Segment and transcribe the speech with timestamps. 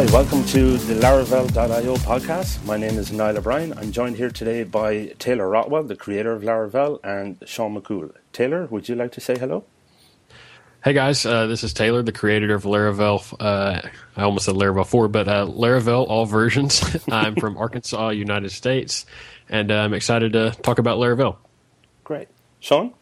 [0.00, 2.64] Hi, welcome to the Laravel.io podcast.
[2.64, 3.74] My name is Niall O'Brien.
[3.76, 8.10] I'm joined here today by Taylor Otwell, the creator of Laravel, and Shawn McCool.
[8.32, 9.62] Taylor, would you like to say hello?
[10.82, 13.36] Hey guys, uh, this is Taylor, the creator of Laravel.
[13.38, 13.82] Uh,
[14.16, 16.82] I almost said Laravel 4, but uh, Laravel, all versions.
[17.12, 19.04] I'm from Arkansas, United States,
[19.50, 21.36] and uh, I'm excited to talk about Laravel.
[22.04, 22.28] Great.
[22.58, 22.94] Shawn?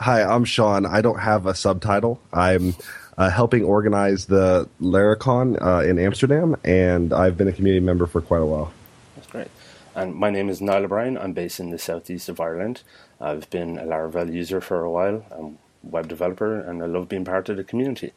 [0.00, 0.86] Hi, I'm Shawn.
[0.86, 2.18] I don't have a subtitle.
[2.32, 2.76] I'm
[3.18, 8.20] uh, helping organize the Laracon uh, in Amsterdam, and I've been a community member for
[8.20, 8.72] quite a while.
[9.16, 9.48] That's great.
[9.96, 11.18] And my name is Niall O'Brien.
[11.18, 12.82] I'm based in the southeast of Ireland.
[13.20, 15.26] I've been a Laravel user for a while.
[15.32, 18.12] I'm a web developer, and I love being part of the community.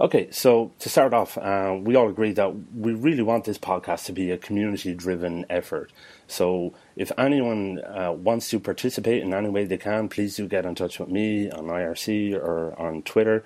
[0.00, 4.06] Okay, so to start off, uh, we all agree that we really want this podcast
[4.06, 5.92] to be a community driven effort.
[6.26, 10.64] So if anyone uh, wants to participate in any way they can, please do get
[10.64, 13.44] in touch with me on IRC or on Twitter.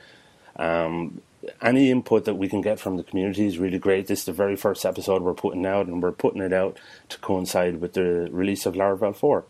[0.57, 1.21] Um,
[1.61, 4.07] any input that we can get from the community is really great.
[4.07, 6.79] This is the very first episode we're putting out, and we're putting it out
[7.11, 9.45] to coincide with the release of Laravel 4.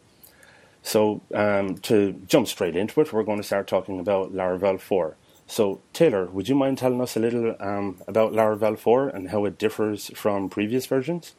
[0.83, 5.17] So, um, to jump straight into it, we're going to start talking about Laravel 4.
[5.47, 9.45] So, Taylor, would you mind telling us a little um, about Laravel 4 and how
[9.45, 11.35] it differs from previous versions?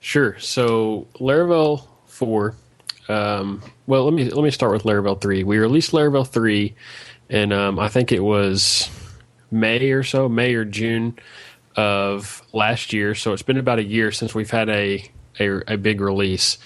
[0.00, 0.38] Sure.
[0.38, 2.54] So, Laravel 4.
[3.08, 5.42] Um, well, let me let me start with Laravel 3.
[5.42, 6.74] We released Laravel 3
[7.30, 8.90] and um, I think it was
[9.50, 11.18] May or so, May or June
[11.76, 13.14] of last year.
[13.14, 16.58] So it's been about a year since we've had a a, a big release.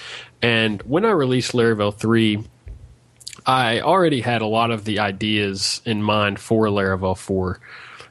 [0.42, 2.42] And when I released Laravel three,
[3.46, 7.60] I already had a lot of the ideas in mind for Laravel four.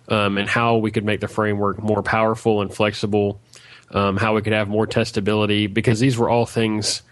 [0.09, 3.39] Um, and how we could make the framework more powerful and flexible,
[3.91, 7.03] um, how we could have more testability, because these were all things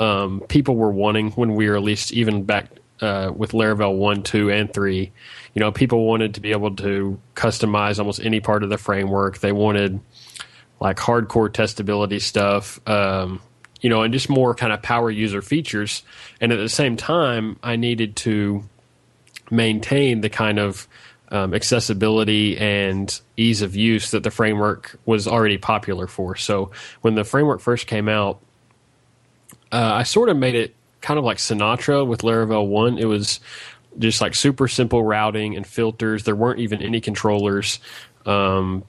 [0.00, 2.66] um, people were wanting when we released even back
[3.00, 5.12] uh, with Laravel 1, 2, and 3,
[5.54, 9.38] you know, people wanted to be able to customize almost any part of the framework.
[9.38, 10.00] They wanted
[10.80, 13.40] like hardcore testability stuff, um,
[13.80, 16.02] you know, and just more kind of power user features.
[16.40, 18.64] And at the same time, I needed to
[19.50, 20.88] maintain the kind of
[21.28, 26.36] um, accessibility and ease of use that the framework was already popular for.
[26.36, 28.40] So when the framework first came out,
[29.72, 32.98] uh, I sort of made it kind of like Sinatra with Laravel 1.
[32.98, 33.38] It was
[33.98, 36.24] just like super simple routing and filters.
[36.24, 37.78] There weren't even any controllers.
[38.24, 38.84] Um,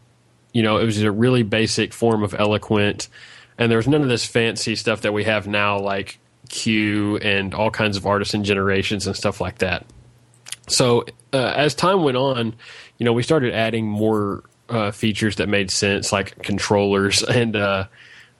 [0.53, 3.09] you know, it was a really basic form of Eloquent.
[3.57, 6.17] And there was none of this fancy stuff that we have now, like
[6.47, 9.85] Q and all kinds of artisan generations and stuff like that.
[10.69, 12.55] So uh, as time went on,
[12.97, 17.87] you know, we started adding more uh, features that made sense, like controllers and uh,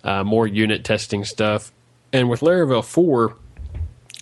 [0.05, 1.73] uh more unit testing stuff.
[2.13, 3.35] And with Laravel 4,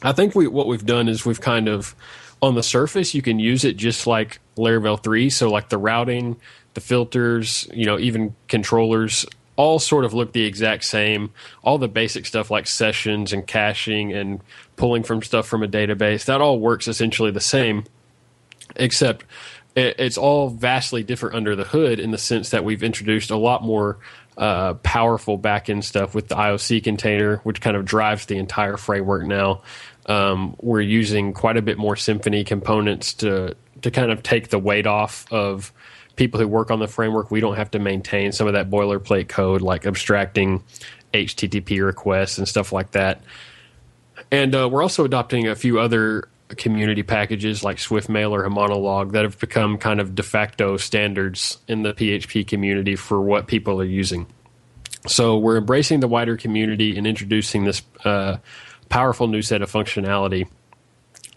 [0.04, 1.96] I think we what we've done is we've kind of
[2.42, 6.36] on the surface you can use it just like Laravel 3 so like the routing
[6.74, 9.26] the filters you know even controllers
[9.56, 11.32] all sort of look the exact same
[11.64, 14.42] all the basic stuff like sessions and caching and
[14.76, 17.86] pulling from stuff from a database that all works essentially the same
[18.76, 19.24] except
[19.76, 23.64] it's all vastly different under the hood in the sense that we've introduced a lot
[23.64, 23.98] more
[24.38, 29.26] uh, powerful backend stuff with the IOC container, which kind of drives the entire framework
[29.26, 29.62] now.
[30.06, 34.60] Um, we're using quite a bit more Symfony components to to kind of take the
[34.60, 35.74] weight off of
[36.16, 37.32] people who work on the framework.
[37.32, 40.64] We don't have to maintain some of that boilerplate code, like abstracting
[41.14, 43.22] HTTP requests and stuff like that.
[44.32, 49.24] And uh, we're also adopting a few other community packages like SwiftMail or Monolog that
[49.24, 53.86] have become kind of de facto standards in the PHP community for what people are
[53.86, 54.28] using.
[55.08, 58.38] So we're embracing the wider community and introducing this uh,
[58.94, 60.48] powerful new set of functionality,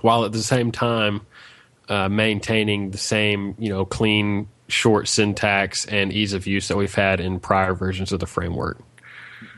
[0.03, 1.23] while at the same time
[1.89, 6.95] uh, maintaining the same you know clean, short syntax and ease of use that we've
[6.95, 8.79] had in prior versions of the framework.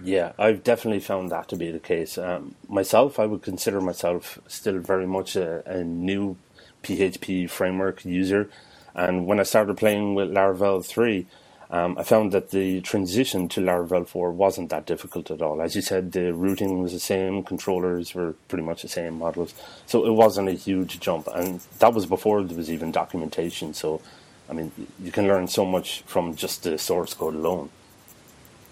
[0.04, 2.16] Yeah, I've definitely found that to be the case.
[2.18, 6.36] Um, myself, I would consider myself still very much a, a, new
[6.84, 8.48] PHP framework user.
[8.94, 11.26] And when I started playing with Laravel 3,
[11.70, 15.60] um, I found that the transition to Laravel 4 wasn't that difficult at all.
[15.60, 19.52] As you said, the routing was the same, controllers were pretty much the same models.
[19.86, 21.28] So it wasn't a huge jump.
[21.34, 23.74] And that was before there was even documentation.
[23.74, 24.00] So,
[24.48, 24.72] I mean,
[25.02, 27.68] you can learn so much from just the source code alone.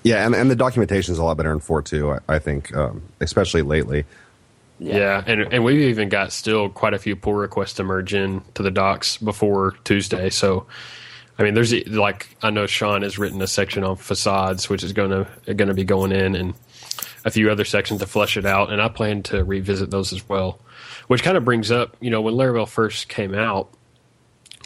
[0.02, 2.12] Yeah, and, and the documentation is a lot better in four too.
[2.12, 4.04] I, I think, um, especially lately.
[4.78, 4.96] Yeah.
[4.96, 8.42] yeah, and and we've even got still quite a few pull requests to merge in
[8.54, 10.28] to the docs before Tuesday.
[10.28, 10.66] So,
[11.38, 14.92] I mean, there's like I know Shawn has written a section on facades, which is
[14.92, 16.54] going to going to be going in, and
[17.24, 18.72] a few other sections to flesh it out.
[18.72, 20.60] And I plan to revisit those as well.
[21.08, 23.68] Which kind of brings up, you know, when Laravel first came out,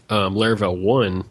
[0.08, 1.24] um, Laravel one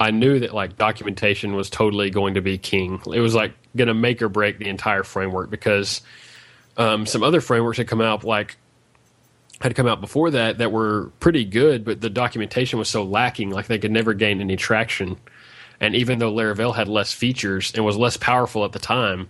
[0.00, 3.02] I knew that like documentation was totally going to be king.
[3.12, 6.00] It was like going to make or break the entire framework because
[6.78, 8.56] um, some other frameworks had come out like
[9.60, 13.50] had come out before that that were pretty good, but the documentation was so lacking,
[13.50, 15.18] like they could never gain any traction.
[15.80, 19.28] And even though Laravel had less features and was less powerful at the time,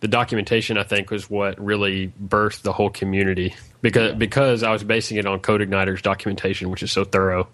[0.00, 4.82] the documentation I think was what really birthed the whole community because because I was
[4.82, 7.48] basing it on CodeIgniter's documentation, which is so thorough.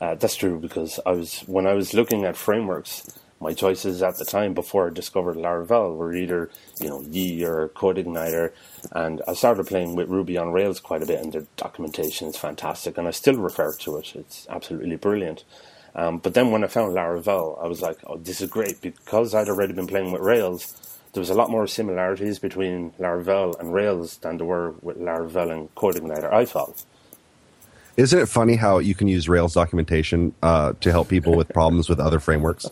[0.00, 4.16] Uh, that's true because I was when I was looking at frameworks, my choices at
[4.16, 6.50] the time before I discovered Laravel were either
[6.80, 8.52] you know Yii or CodeIgniter,
[8.92, 12.36] and I started playing with Ruby on Rails quite a bit, and the documentation is
[12.36, 14.14] fantastic, and I still refer to it.
[14.14, 15.44] It's absolutely brilliant.
[15.94, 19.34] Um, but then when I found Laravel, I was like, oh, this is great because
[19.34, 23.72] I'd already been playing with Rails there was a lot more similarities between Laravel and
[23.72, 26.84] Rails than there were with Laravel and CodeIgniter, I felt.
[27.96, 31.88] Isn't it funny how you can use Rails documentation uh, to help people with problems
[31.88, 32.66] with other frameworks?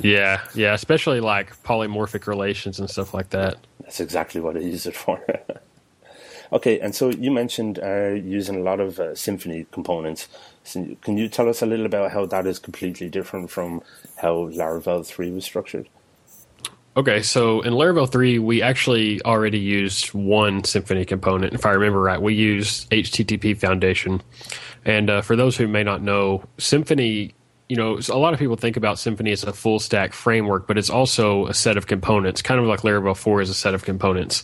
[0.00, 3.58] Yeah, yeah, especially like polymorphic relations and stuff like that.
[3.80, 5.20] That's exactly what I use it for.
[6.52, 10.28] okay, and so you mentioned uh, using a lot of uh, Symfony components.
[10.64, 13.82] So can you tell us a little about how that is completely different from
[14.16, 15.88] how Laravel 3 was structured?
[16.98, 21.54] Okay, so in Laravel 3, we actually already used one Symfony component.
[21.54, 24.20] If I remember right, we used HTTP Foundation.
[24.84, 27.34] And uh, for those who may not know, Symfony,
[27.68, 30.78] you know, a lot of people think about Symfony as a full stack framework, but
[30.78, 33.84] it's also a set of components, kind of like Laravel 4 is a set of
[33.84, 34.42] components.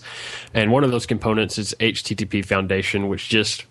[0.52, 3.64] And one of those components is HTTP Foundation, which just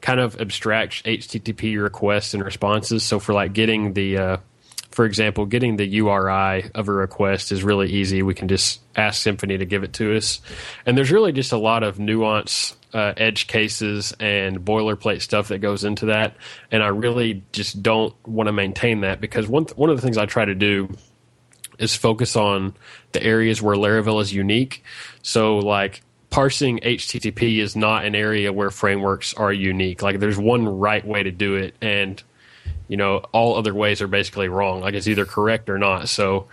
[0.00, 3.04] kind of abstracts HTTP requests and responses.
[3.04, 4.36] So for like getting the uh,
[4.98, 8.20] for example, getting the URI of a request is really easy.
[8.24, 10.40] We can just ask Symfony to give it to us.
[10.84, 15.58] And there's really just a lot of nuance, uh, edge cases, and boilerplate stuff that
[15.60, 16.34] goes into that.
[16.72, 20.02] And I really just don't want to maintain that because one, th- one of the
[20.02, 20.92] things I try to do
[21.78, 22.74] is focus on
[23.12, 24.82] the areas where Laravel is unique.
[25.22, 30.02] So, like, parsing HTTP is not an area where frameworks are unique.
[30.02, 31.76] Like, there's one right way to do it.
[31.80, 32.20] And
[32.88, 34.80] you know, all other ways are basically wrong.
[34.80, 36.08] Like it's either correct or not.
[36.08, 36.48] So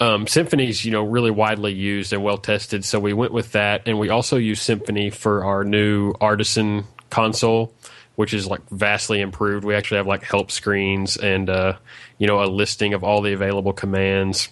[0.00, 2.84] um, Symfony's, you know, really widely used and well tested.
[2.84, 7.74] So we went with that, and we also use Symfony for our new Artisan console,
[8.16, 9.64] which is like vastly improved.
[9.64, 11.76] We actually have like help screens and uh,
[12.16, 14.48] you know a listing of all the available commands.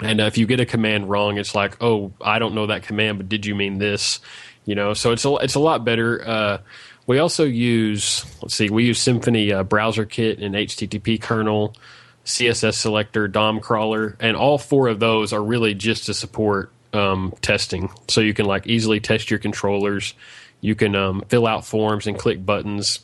[0.00, 2.84] And uh, if you get a command wrong, it's like, oh, I don't know that
[2.84, 4.20] command, but did you mean this?
[4.64, 6.24] You know, so it's a it's a lot better.
[6.24, 6.58] Uh,
[7.06, 11.74] we also use, let's see, we use Symfony uh, browser kit and HTTP kernel,
[12.24, 17.34] CSS selector, DOM crawler, and all four of those are really just to support um,
[17.42, 17.90] testing.
[18.08, 20.14] So you can like easily test your controllers.
[20.60, 23.00] You can um, fill out forms and click buttons,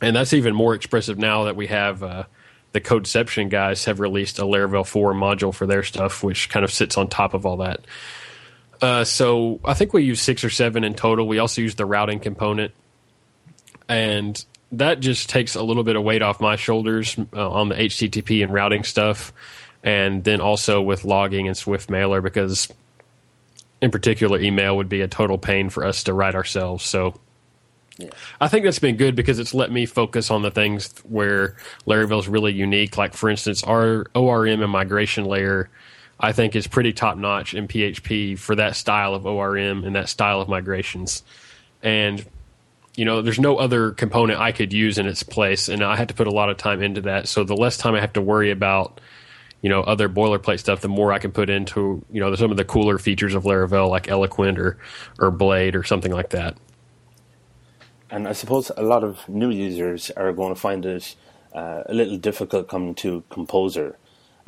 [0.00, 2.24] and that's even more expressive now that we have uh,
[2.72, 6.72] the Codeception guys have released a Laravel 4 module for their stuff, which kind of
[6.72, 7.80] sits on top of all that.
[8.80, 11.28] Uh, so I think we use six or seven in total.
[11.28, 12.72] We also use the routing component
[13.92, 17.74] and that just takes a little bit of weight off my shoulders uh, on the
[17.74, 19.32] HTTP and routing stuff,
[19.82, 22.68] and then also with logging and SwiftMailer because,
[23.80, 26.84] in particular, email would be a total pain for us to write ourselves.
[26.84, 27.18] So.
[27.98, 28.08] Yeah.
[28.40, 31.56] I think that's been good because it's let me focus on the things where
[31.86, 32.96] Laravel is really unique.
[32.96, 35.68] Like, for instance, our ORM and migration layer,
[36.18, 40.08] I think, is pretty top notch in PHP for that style of ORM and that
[40.08, 41.22] style of migrations.
[41.82, 42.24] And
[42.94, 46.08] you know, there's no other component I could use in its place, and I had
[46.08, 47.26] to put a lot of time into that.
[47.26, 49.00] So the less time I have to worry about,
[49.62, 52.56] you know, other boilerplate stuff, the more I can put into, you know, some of
[52.56, 54.78] the cooler features of Laravel, like Eloquent or
[55.18, 56.56] or Blade or something like that.
[58.10, 61.14] And I suppose a lot of new users are going to find it
[61.54, 63.96] uh, a little difficult coming to Composer.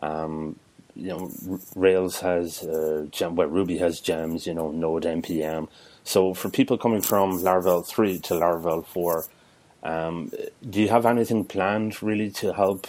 [0.03, 0.59] Um,
[0.95, 1.31] you know,
[1.75, 4.47] Rails has uh, gem, well, Ruby has gems.
[4.47, 5.69] You know, Node npm
[6.05, 9.25] so for people coming from Laravel 3 to Laravel 4,
[9.83, 10.31] um,
[10.69, 12.87] do you have anything planned really to help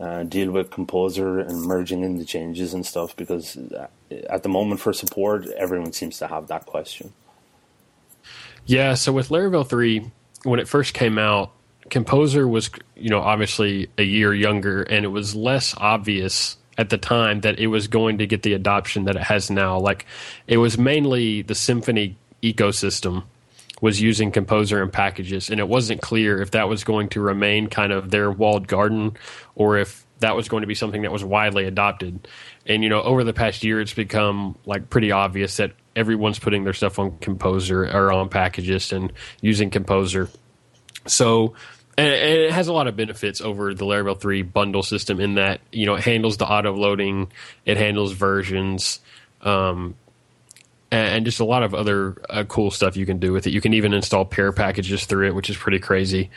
[0.00, 3.14] uh, deal with Composer and merging in the changes and stuff?
[3.16, 3.88] Because uh,
[4.30, 7.12] at the moment for support, everyone seems to have that question.
[8.64, 10.10] Yeah, so with Laravel 3,
[10.44, 11.52] when it first came out,
[11.90, 16.98] Composer was, you know, obviously a year younger, and it was less obvious at the
[16.98, 19.78] time that it was going to get the adoption that it has now.
[19.78, 20.06] Like,
[20.46, 23.24] it was mainly the Symfony ecosystem
[23.80, 27.68] was using Composer and Packagist, and it wasn't clear if that was going to remain
[27.68, 29.16] kind of their walled garden
[29.54, 32.26] or if that was going to be something that was widely adopted.
[32.66, 36.64] And you know, over the past year, it's become like pretty obvious that everyone's putting
[36.64, 40.28] their stuff on Composer or on Packagist and using Composer.
[41.06, 41.54] So
[41.98, 45.60] and, it has a lot of benefits over the Laravel 3 bundle system in that
[45.72, 47.32] you know it handles the auto loading,
[47.64, 49.00] it handles versions,
[49.42, 49.94] um,
[50.90, 53.50] and, just a lot of other uh, cool stuff you can do with it.
[53.50, 56.30] You can even install PEAR packages through it, which is pretty crazy.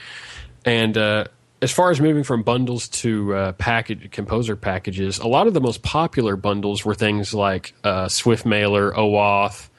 [0.66, 1.26] And uh,
[1.62, 5.62] as far as moving from bundles to uh, package composer Packagist, a lot of the
[5.62, 9.70] most popular bundles were things like uh, SwiftMailer, OAuth,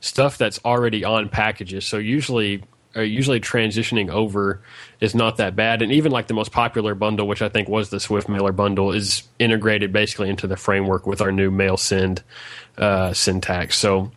[0.00, 1.84] stuff that's already on packages.
[1.84, 2.62] So usually
[2.94, 4.60] uh, usually transitioning over
[5.00, 5.80] is not that bad.
[5.82, 9.22] And even like the most popular bundle, which I think was the SwiftMailer bundle, is
[9.38, 12.22] integrated basically into the framework with our new mail send
[12.76, 13.78] uh, syntax.
[13.78, 14.12] So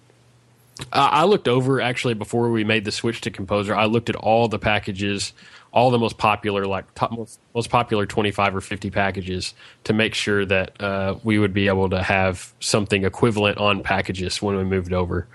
[0.91, 3.75] I, looked over actually before we made the switch to Composer.
[3.75, 5.33] I looked at all the packages,
[5.71, 9.53] all the most popular, like top, most, most popular 25 or 50 packages
[9.85, 14.41] to make sure that uh, we would be able to have something equivalent on Packagist
[14.41, 15.27] when we moved over.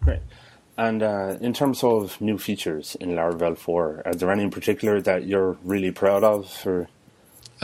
[0.00, 0.20] Great.
[0.78, 5.02] And uh, in terms of new features in Laravel 4, are there any in particular
[5.02, 6.66] that you're really proud of?
[6.66, 6.88] Or?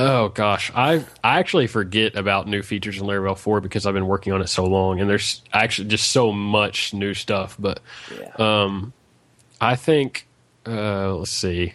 [0.01, 4.07] Oh gosh, I I actually forget about new features in Laravel 4 because I've been
[4.07, 7.57] working on it so long, and there's actually just so much new stuff.
[7.59, 7.81] But
[8.17, 8.31] yeah.
[8.39, 8.93] um,
[9.61, 10.29] I think
[10.65, 11.75] uh, let's see,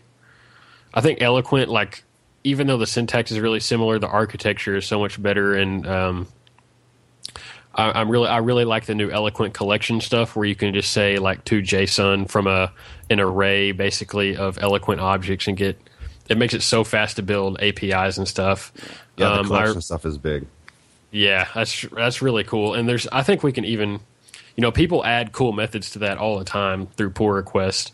[0.94, 2.06] I think Eloquent like
[2.46, 6.27] even though the syntax is really similar, the architecture is so much better, and um,
[7.75, 10.92] I, am really I really like the new Eloquent collection stuff where you can just
[10.92, 12.72] say like to JSON from a
[13.10, 15.77] an array basically of Eloquent objects and get
[16.30, 18.72] it makes it so fast to build APIs and stuff.
[19.18, 20.46] Yeah, the um, collection stuff is big.
[21.12, 22.74] Yeah, that's that's really cool.
[22.74, 24.00] And there's I think we can even
[24.56, 27.94] you know people add cool methods to that all the time through pull request.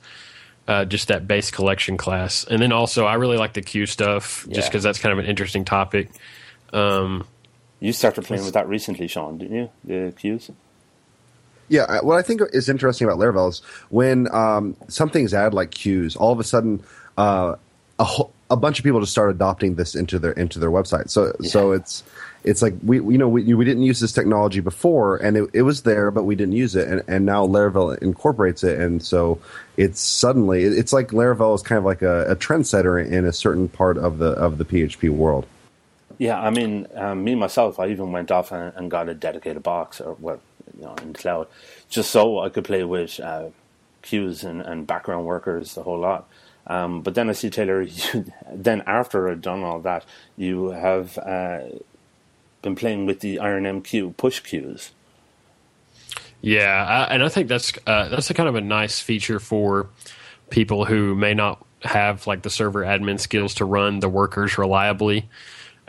[0.68, 4.48] Uh, just that base collection class, and then also I really like the queue stuff,
[4.52, 6.12] just because that's kind of an interesting topic.
[6.72, 7.26] Um,
[7.80, 9.70] you started playing with that recently, Shawn, didn't you?
[9.84, 10.52] The queues.
[11.70, 13.60] Yeah, what I think is interesting about Laravel is
[13.90, 16.84] when um, something's added like queues, all of a sudden
[17.18, 17.56] uh,
[18.00, 21.10] a, whole, a bunch of people just start adopting this into their into their website.
[21.10, 21.50] So yeah.
[21.50, 22.03] so it's
[22.44, 25.62] it's like we you know we we didn't use this technology before and it, it
[25.63, 29.39] was there but we didn't use it and, and now Laravel incorporates it and so
[29.75, 33.68] it's suddenly it's like Laravel is kind of like a, a trendsetter in a certain
[33.68, 35.46] part of the of the PHP world.
[36.18, 39.63] Yeah, I mean, um, me myself, I even went off and, and, got a dedicated
[39.63, 40.41] box or what
[40.75, 41.48] you know in cloud,
[41.89, 43.46] just so I could play with uh,
[44.01, 46.29] queues and, and background workers a whole lot.
[46.70, 47.82] Um, but then I see Taylor.
[47.82, 50.06] You, then after I've done all that,
[50.38, 51.62] you have uh,
[52.62, 54.92] been playing with the IronMQ push queues.
[56.42, 59.90] Yeah, I, and I think that's uh, that's a kind of a nice feature for
[60.50, 65.28] people who may not have like the server admin skills to run the workers reliably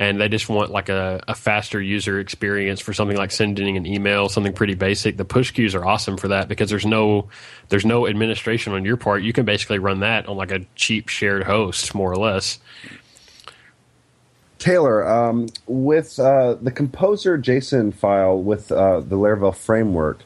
[0.00, 3.84] and they just want like a, a, faster user experience for something like sending an
[3.84, 5.18] email, something pretty basic.
[5.18, 7.28] The push queues are awesome for that because there's no
[7.68, 9.22] there's no administration on your part.
[9.22, 12.58] You can basically run that on like a cheap shared host, more or less.
[14.58, 20.20] Taylor, um, with uh, the Composer JSON file with uh, the Laravel framework,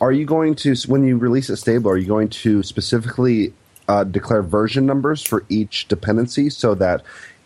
[0.00, 1.90] are you going to when you release it stable?
[1.90, 3.54] Are you going to specifically
[3.88, 7.02] uh, declare version numbers for each dependency so that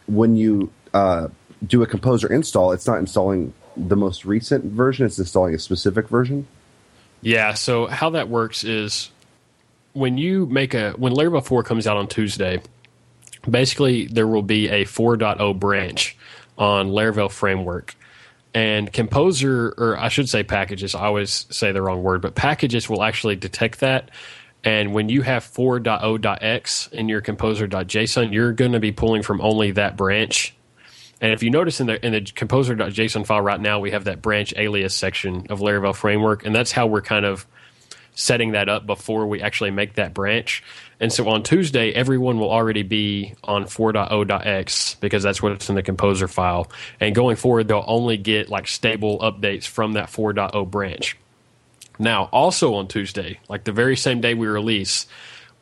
[0.06, 1.28] when you uh,
[1.66, 6.09] do a composer install, it's not installing the most recent version, it's installing a specific
[6.09, 6.47] version?
[7.21, 9.11] Yeah, so how that works is
[9.92, 12.61] when you make a when Laravel 4 comes out on Tuesday,
[13.49, 16.16] basically there will be a 4.0 branch
[16.59, 17.97] on Laravel framework.
[18.52, 22.88] And composer or I should say Packagist, I always say the wrong word, but Packagist
[22.88, 24.11] will actually detect that
[24.64, 29.73] and when you have 4.0.x in your composer.json, you're going to be pulling from only
[29.73, 30.54] that branch
[31.25, 34.21] and if you notice in the in the composer.json file right now, we have that
[34.21, 37.47] branch alias section of Laravel framework, and that's how we're kind of
[38.14, 40.62] setting that up before we actually make that branch.
[41.00, 45.83] And so on Tuesday, everyone will already be on 4.0.x because that's what's in the
[45.83, 46.71] composer file.
[47.00, 51.16] And going forward, they'll only get like stable updates from that 4.0 branch.
[51.99, 55.07] Now, also on Tuesday, like the very same day we release,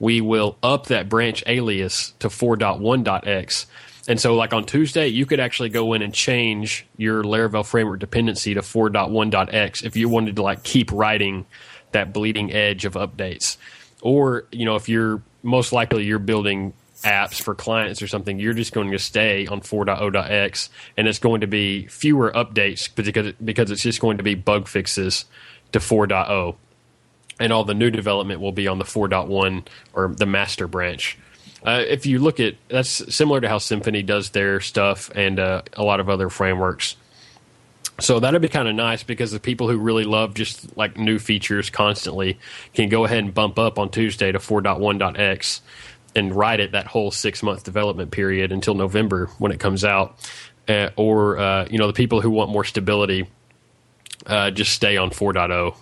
[0.00, 3.66] we will up that branch alias to 4.1.x
[4.08, 8.00] and so, like on Tuesday, you could actually go in and change your Laravel framework
[8.00, 11.46] dependency to 4.1.x if you wanted to like keep writing
[11.92, 13.56] that bleeding edge of updates.
[14.00, 16.72] Or, you know, if you're most likely you're building
[17.04, 21.40] apps for clients or something, you're just going to stay on 4.0.x and it's going
[21.40, 25.26] to be fewer updates because because it's just going to be bug fixes
[25.70, 26.56] to 4.0.
[27.38, 31.18] And all the new development will be on the 4.1 or the master branch.
[31.64, 35.62] Uh, if you look at that's similar to how Symfony does their stuff and uh,
[35.74, 36.96] a lot of other frameworks.
[38.00, 41.18] So that'd be kind of nice because the people who really love just like new
[41.18, 42.38] features constantly
[42.74, 45.60] can go ahead and bump up on Tuesday to 4.1.x
[46.14, 50.18] and ride it that whole six month development period until November when it comes out,
[50.68, 53.28] uh, or uh, you know the people who want more stability
[54.26, 55.74] uh, just stay on 4.0.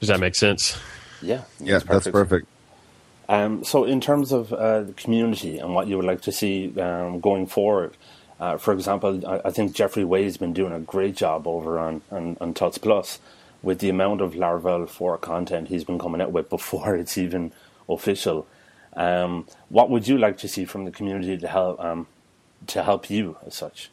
[0.00, 0.78] Does that make sense?
[1.22, 2.46] Yeah, yeah, that's perfect.
[3.30, 6.76] Um, so, in terms of uh, the community and what you would like to see
[6.80, 7.96] um, going forward,
[8.40, 12.02] uh, for example, I, I, think Jeffrey Way's been doing a great job over on,
[12.10, 13.20] on, on Tuts Plus
[13.62, 17.52] with the amount of Laravel 4 content he's been coming out with before it's even
[17.88, 18.48] official.
[18.94, 22.08] Um, what would you like to see from the community to help um,
[22.66, 23.90] to help you as such?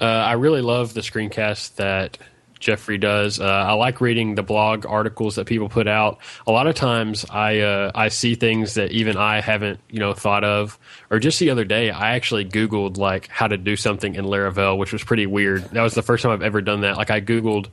[0.00, 2.18] Uh, I really love the screencast that
[2.60, 3.40] Jeffrey does.
[3.40, 6.18] Uh, I like reading the blog articles that people put out.
[6.46, 10.14] A lot of times, I uh, I see things that even I haven't you know
[10.14, 10.78] thought of.
[11.10, 14.78] Or just the other day, I actually Googled like how to do something in Laravel,
[14.78, 15.64] which was pretty weird.
[15.70, 16.96] That was the first time I've ever done that.
[16.96, 17.68] Like I Googled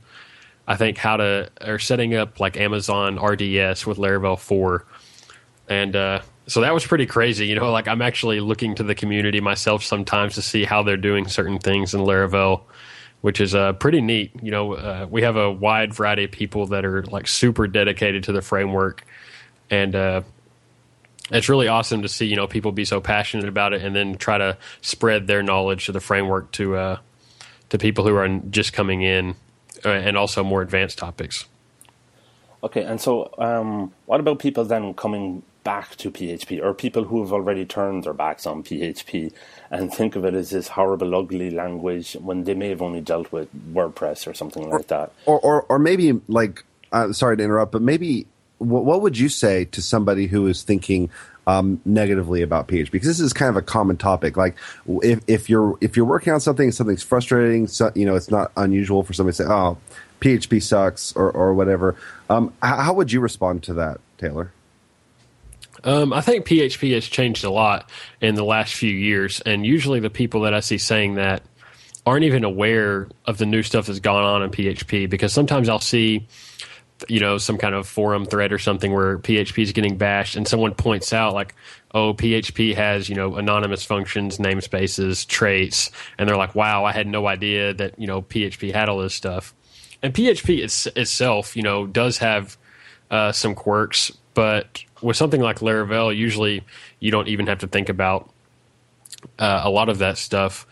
[0.66, 4.86] I think how to or setting up like Amazon RDS with Laravel four,
[5.68, 7.46] and uh, so that was pretty crazy.
[7.46, 10.96] You know, like I'm actually looking to the community myself sometimes to see how they're
[10.96, 12.62] doing certain things in Laravel,
[13.22, 14.32] which is uh, pretty neat.
[14.42, 18.24] You know, uh, we have a wide variety of people that are like super dedicated
[18.24, 19.04] to the framework,
[19.70, 20.22] and uh,
[21.30, 24.16] it's really awesome to see you know people be so passionate about it and then
[24.18, 26.98] try to spread their knowledge of the framework to uh,
[27.70, 29.34] to people who are just coming in
[29.84, 31.46] uh, and also more advanced topics.
[32.64, 37.22] Okay, and so um, what about people then coming back to PHP, or people who
[37.22, 39.32] have already turned their backs on PHP
[39.70, 43.32] and think of it as this horrible, ugly language when they may have only dealt
[43.32, 45.12] with WordPress or something like that?
[45.26, 48.26] Or, or, or maybe like, uh, sorry to interrupt, but maybe
[48.58, 51.10] what, what would you say to somebody who is thinking,
[51.46, 54.36] um, negatively about PHP because this is kind of a common topic.
[54.36, 58.30] Like if, if you're if you're working on something, something's frustrating, so, you know, it's
[58.30, 59.78] not unusual for somebody to say, "Oh,
[60.20, 61.96] PHP sucks" or or whatever.
[62.30, 64.52] Um, how, how, would you respond to that, Taylor?
[65.84, 67.90] Um, I think PHP has changed a lot
[68.20, 71.42] in the last few years, and usually the people that I see saying that
[72.06, 75.80] aren't even aware of the new stuff that's gone on in PHP because sometimes I'll
[75.80, 76.26] see
[77.08, 80.46] you know some kind of forum thread or something where PHP is getting bashed, and
[80.46, 81.54] someone points out like,
[81.92, 87.06] oh, PHP has you know anonymous functions, namespaces, traits, and they're like, wow, I had
[87.06, 89.54] no idea that you know PHP had all this stuff.
[90.02, 92.56] And PHP it's, itself, you know, does have
[93.10, 96.64] uh, some quirks, but with something like Laravel, usually
[97.00, 98.30] you don't even have to think about
[99.38, 100.66] uh, a lot of that stuff.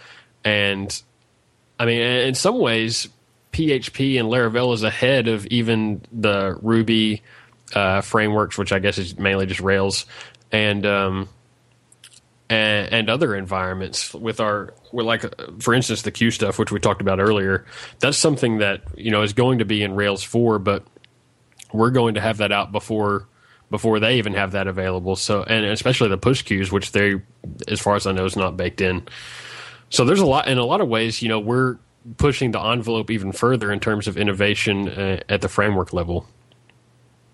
[0.45, 1.03] And
[1.79, 3.09] I mean, in some ways,
[3.53, 7.23] PHP and Laravel is ahead of even the Ruby
[7.75, 10.07] uh, frameworks, which I guess is mainly just Rails,
[10.53, 11.29] and um,
[12.49, 14.13] and, and, other environments.
[14.13, 15.25] With our, like
[15.61, 17.65] for instance, the Q stuff, which we talked about earlier,
[18.01, 20.85] that's something that you know is going to be in Rails four, but
[21.73, 23.27] we're going to have that out before
[23.71, 25.17] before they even have that available.
[25.17, 27.21] So, and especially the push queues, which they,
[27.69, 29.07] as far as I know, is not baked in.
[29.91, 31.23] So there's a lot in a lot of ways.
[31.23, 31.79] You know, we're
[32.17, 36.27] pushing the envelope even further in terms of innovation uh, at the framework level.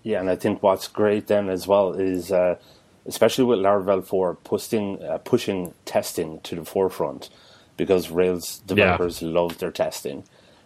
[0.03, 2.57] Yeah, and I think what's great then as well is, uh,
[3.05, 7.29] especially with Laravel 4, pushing, uh, pushing testing to the forefront
[7.75, 9.29] because Rails developers yeah.
[9.29, 10.23] love their testing.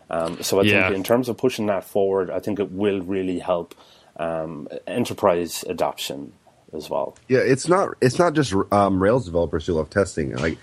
[0.09, 0.87] Um, so I yeah.
[0.87, 3.73] think in terms of pushing that forward, I think it will really help
[4.17, 6.33] um, enterprise adoption
[6.73, 7.17] as well.
[7.27, 10.35] Yeah, it's not it's not just um, Rails developers who love testing.
[10.35, 10.57] Like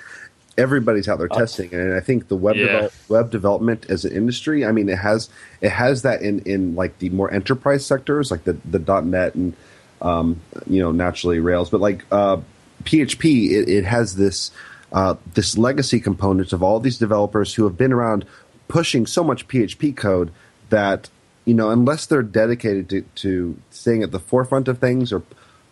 [0.57, 2.67] everybody's out there uh, testing, and I think the web yeah.
[2.67, 5.29] develop, web development as an industry, I mean, it has
[5.61, 9.55] it has that in in like the more enterprise sectors, like the the .NET and
[10.03, 12.39] um, you know naturally Rails, but like uh,
[12.85, 14.51] PHP, it, it, has this
[14.93, 18.25] uh, this legacy component of all these developers who have been around
[18.69, 20.31] pushing so much PHP code
[20.71, 21.09] that
[21.49, 25.23] you know unless they're dedicated to, to staying at the forefront of things or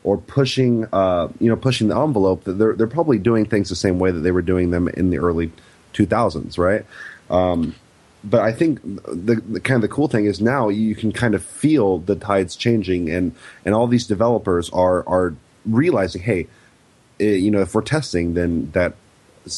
[0.05, 3.99] or pushing uh, you know pushing the envelope they're they're probably doing things the same
[3.99, 5.53] way that they were doing them in the early
[5.93, 6.87] 2000s right?
[7.29, 7.75] Um,
[8.25, 11.35] but I think the, the, kind of the cool thing is now you can kind
[11.35, 13.35] of feel the tides changing and
[13.65, 15.35] and all these developers are are
[15.67, 16.47] realizing hey
[17.21, 18.95] eh, you know if we're testing then that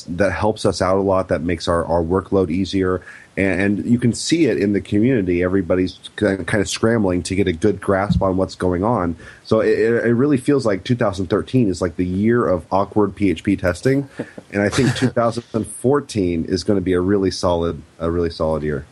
[0.09, 3.03] that helps us out a lot that makes our, our workload easier
[3.39, 5.45] and you can see it in the community.
[5.45, 9.15] Everybody's kind of scrambling to get a good grasp on what's going on.
[9.45, 14.09] So it, it really feels like 2013 is like the year of awkward PHP testing,
[14.53, 18.85] and I think 2014 is going to be a really solid, a really solid year.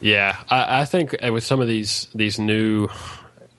[0.00, 2.88] Yeah, I, I think with some of these these new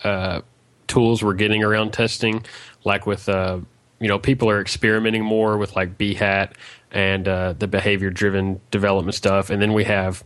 [0.03, 0.41] uh,
[0.87, 2.43] tools we're getting around testing,
[2.83, 3.59] like with uh,
[3.99, 6.53] you know people are experimenting more with like Behat
[6.91, 9.49] and uh, the behavior driven development stuff.
[9.49, 10.23] And then we have,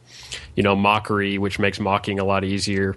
[0.56, 2.96] you know, Mockery, which makes mocking a lot easier.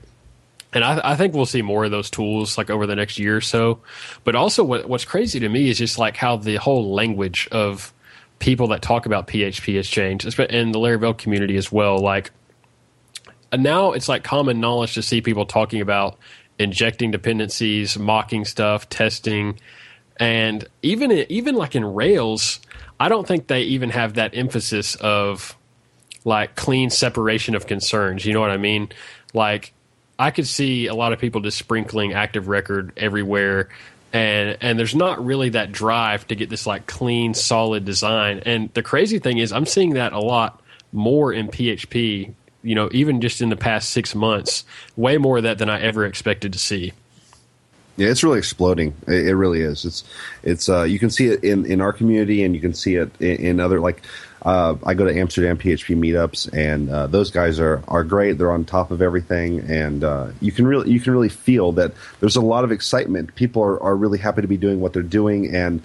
[0.73, 3.37] and I, I, think we'll see more of those tools like over the next year
[3.37, 3.81] or so.
[4.23, 7.93] But also, what, what's crazy to me is just like how the whole language of
[8.39, 11.99] people that talk about PHP has changed, in the Laravel community as well.
[11.99, 12.33] Like
[13.57, 16.19] now, it's like common knowledge to see people talking about
[16.59, 19.59] injecting dependencies, mocking stuff, testing,
[20.19, 22.61] and even even like in Rails,
[22.99, 25.57] I don't think they even have that emphasis of
[26.25, 28.25] like clean separation of concerns.
[28.25, 28.91] You know what I mean?
[29.33, 29.73] Like
[30.19, 33.69] I could see a lot of people just sprinkling active record everywhere
[34.15, 38.73] and and there's not really that drive to get this like clean solid design and
[38.73, 43.21] the crazy thing is i'm seeing that a lot more in php you know even
[43.21, 44.65] just in the past six months
[44.97, 46.93] way more of that than i ever expected to see
[47.97, 50.05] yeah it's really exploding it, it really is it's
[50.43, 53.11] it's uh, you can see it in in our community and you can see it
[53.21, 54.03] in, in other like
[54.45, 58.37] uh, I go to Amsterdam PHP meetups, and uh, those guys are are great.
[58.37, 61.95] They're on top of everything, and uh, you can really you can really feel that
[62.21, 63.35] there's a lot of excitement.
[63.37, 65.83] People are, are really happy to be doing what they're doing and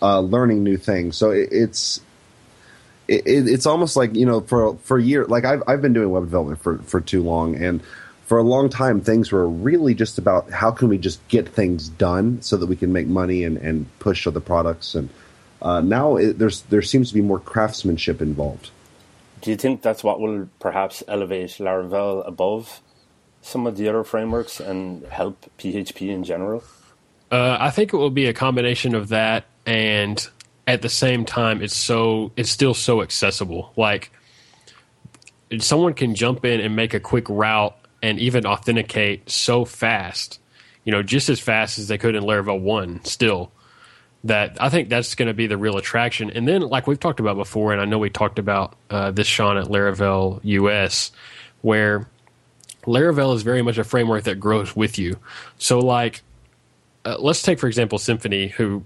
[0.00, 1.16] uh, learning new things.
[1.16, 2.00] So it, it's
[3.08, 6.10] it, it's almost like you know for for a year like I've I've been doing
[6.10, 7.82] web development for for too long and
[8.26, 11.88] for a long time things were really just about how can we just get things
[11.88, 15.08] done so that we can make money and and push other products and
[15.62, 18.70] uh, now it, there's there seems to be more craftsmanship involved.
[19.40, 22.80] Do you think that's what will perhaps elevate Laravel above
[23.42, 26.64] some of the other frameworks and help PHP in general?
[27.30, 30.26] Uh, I think it will be a combination of that, and
[30.66, 33.72] at the same time, it's so it's still so accessible.
[33.76, 34.12] Like
[35.58, 40.38] someone can jump in and make a quick route and even authenticate so fast,
[40.84, 43.04] you know, just as fast as they could in Laravel one.
[43.04, 43.50] Still,
[44.22, 46.30] that I think that's going to be the real attraction.
[46.30, 49.26] And then, like we've talked about before, and I know we talked about uh, this,
[49.26, 51.10] Shawn, at Laravel US,
[51.62, 52.06] where
[52.84, 55.16] Laravel is very much a framework that grows with you.
[55.58, 56.22] So, like,
[57.04, 58.84] uh, let's take, for example, Symfony, who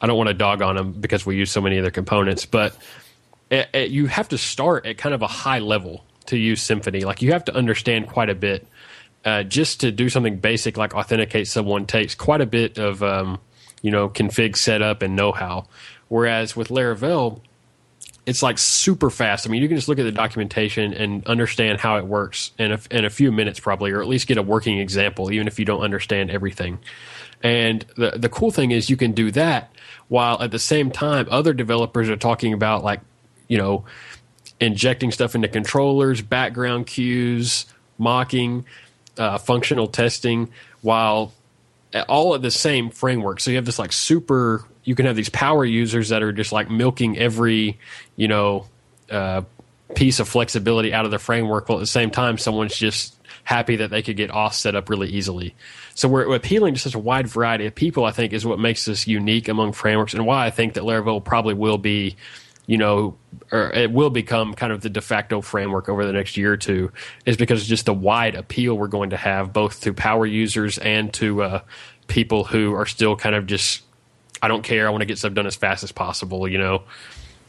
[0.00, 2.46] I don't want to dog on them because we use so many of their components,
[2.46, 2.74] but
[3.50, 7.04] it, it, you have to start at kind of a high level to use Symfony.
[7.04, 8.66] Like, you have to understand quite a bit.
[9.24, 13.40] Uh, just to do something basic like authenticate someone takes quite a bit of um,
[13.84, 15.66] you know, config setup and know how.
[16.08, 17.40] Whereas with Laravel,
[18.24, 19.46] it's like super fast.
[19.46, 22.72] I mean, you can just look at the documentation and understand how it works in
[22.72, 25.58] a, in a few minutes, probably, or at least get a working example, even if
[25.58, 26.78] you don't understand everything.
[27.42, 29.70] And the the cool thing is you can do that
[30.08, 33.00] while at the same time other developers are talking about like,
[33.48, 33.84] you know,
[34.64, 37.66] injecting stuff into controllers, background queues,
[37.98, 38.64] mocking,
[39.18, 40.50] uh, functional testing,
[40.82, 41.32] while
[42.08, 43.40] all of the same framework.
[43.40, 44.64] So you have this like super.
[44.82, 47.78] You can have these power users that are just like milking every,
[48.16, 48.66] you know,
[49.10, 49.42] uh,
[49.94, 51.68] piece of flexibility out of the framework.
[51.68, 54.88] While at the same time, someone's just happy that they could get auth set up
[54.88, 55.54] really easily.
[55.94, 58.04] So we're appealing to such a wide variety of people.
[58.04, 61.22] I think is what makes this unique among frameworks, and why I think that Laravel
[61.22, 62.16] probably will be
[62.66, 63.16] you know,
[63.52, 66.56] or it will become kind of the de facto framework over the next year or
[66.56, 66.92] two,
[67.26, 71.12] is because just the wide appeal we're going to have both to power users and
[71.14, 71.60] to uh,
[72.06, 73.82] people who are still kind of just,
[74.40, 76.82] I don't care, I want to get stuff done as fast as possible, you know,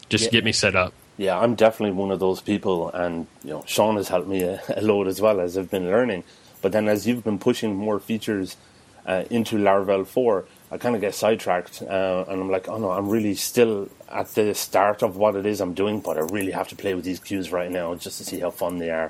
[0.10, 0.32] just yeah.
[0.32, 0.94] get me set up.
[1.18, 4.62] Yeah, I'm definitely one of those people, and you know, Shawn has helped me a,
[4.76, 6.26] a load as well as I've been learning.
[6.62, 8.58] But then, as you've been pushing more features
[9.06, 12.92] uh, into Laravel 4, I kind of get sidetracked, uh, and I'm like, oh no,
[12.92, 16.52] I'm really still at the start of what it is I'm doing, but I really
[16.52, 19.10] have to play with these queues right now just to see how fun they are.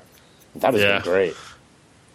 [0.54, 0.98] That has yeah.
[0.98, 1.34] been great.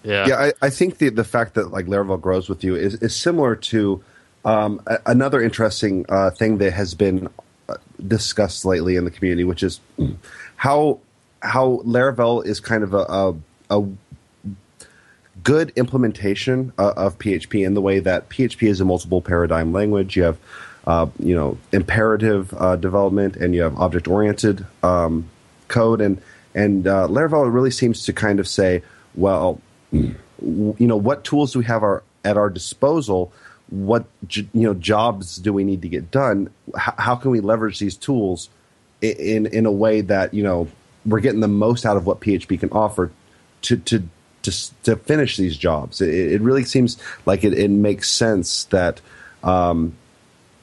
[0.04, 0.36] Yeah, yeah.
[0.36, 3.58] I, I, think the the fact that like Laravel grows with you is is similar
[3.58, 4.02] to
[4.46, 7.28] um, a, another interesting uh, thing that has been
[7.68, 7.76] uh,
[8.08, 9.82] discussed lately in the community, which is
[10.56, 11.02] how
[11.42, 13.36] how Laravel is kind of a, a,
[13.82, 13.88] a
[15.44, 20.16] good implementation uh, of PHP in the way that PHP is a multiple paradigm language.
[20.16, 20.38] You have
[20.86, 25.30] uh, you know imperative uh, development and you have object oriented um,
[25.68, 26.22] code and
[26.54, 28.84] and uh, Laravel really seems to kind of say,
[29.16, 30.16] well, you
[30.80, 33.32] know, what tools do we have our, at our disposal?
[33.70, 36.50] What you know jobs do we need to get done?
[36.76, 38.50] H- how can we leverage these tools
[39.02, 40.68] in in a way that you know
[41.06, 43.12] we're getting the most out of what PHP can offer
[43.64, 44.04] to to
[44.44, 46.02] to, to finish these jobs?
[46.02, 49.02] It, it really seems like it, it makes sense that
[49.44, 49.96] um,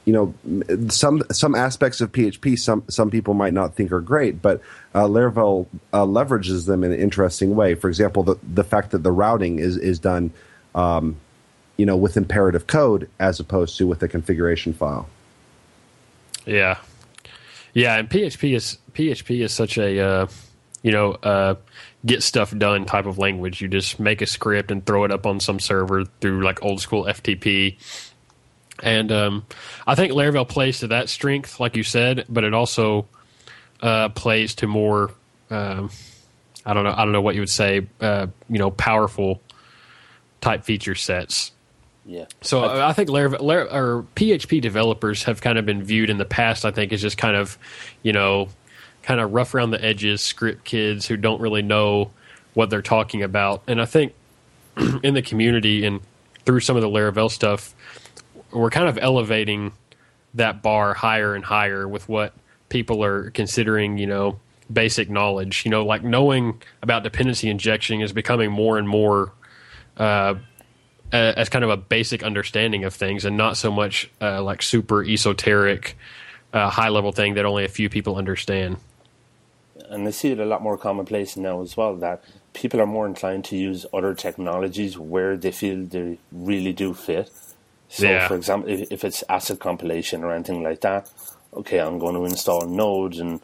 [0.05, 4.41] you know some some aspects of PHP some some people might not think are great,
[4.41, 4.61] but
[4.95, 7.75] uh, Laravel uh, leverages them in an interesting way.
[7.75, 10.31] For example, the the fact that the routing is is done,
[10.73, 11.17] um,
[11.77, 15.07] you know, with imperative code as opposed to with a configuration file.
[16.45, 16.77] Yeah,
[17.73, 20.27] yeah, and PHP is PHP is such a uh,
[20.81, 21.55] you know, uh,
[22.05, 23.61] get stuff done type of language.
[23.61, 26.81] You just make a script and throw it up on some server through like old
[26.81, 27.77] school FTP.
[28.81, 29.45] And um,
[29.85, 33.07] I think Laravel plays to that strength, like you said, but it also
[33.81, 35.11] uh, plays to more.
[35.49, 35.89] Um,
[36.65, 36.93] I don't know.
[36.95, 37.87] I don't know what you would say.
[37.99, 39.41] Uh, you know, powerful
[40.41, 41.51] type feature sets.
[42.05, 42.25] Yeah.
[42.41, 46.17] So I, I think Laravel, Laravel or PHP developers have kind of been viewed in
[46.17, 46.65] the past.
[46.65, 47.57] I think as just kind of,
[48.01, 48.49] you know,
[49.03, 52.11] kind of rough around the edges script kids who don't really know
[52.53, 53.63] what they're talking about.
[53.67, 54.13] And I think
[55.03, 56.01] in the community and
[56.45, 57.73] through some of the Laravel stuff,
[58.51, 59.71] we're kind of elevating
[60.33, 62.33] that bar higher and higher with what
[62.69, 64.39] people are considering, you know,
[64.71, 65.63] basic knowledge.
[65.65, 69.33] You know, like knowing about dependency injection is becoming more and more
[69.97, 70.35] uh,
[71.11, 75.03] as kind of a basic understanding of things, and not so much uh, like super
[75.03, 75.97] esoteric,
[76.53, 78.77] uh, high level thing that only a few people understand.
[79.89, 82.23] And I see it a lot more commonplace now as well that
[82.53, 87.29] people are more inclined to use other technologies where they feel they really do fit.
[87.89, 88.27] So, Yeah.
[88.27, 91.09] for example, if, if it's asset compilation or anything like that,
[91.53, 93.39] okay, I'm going to install Node and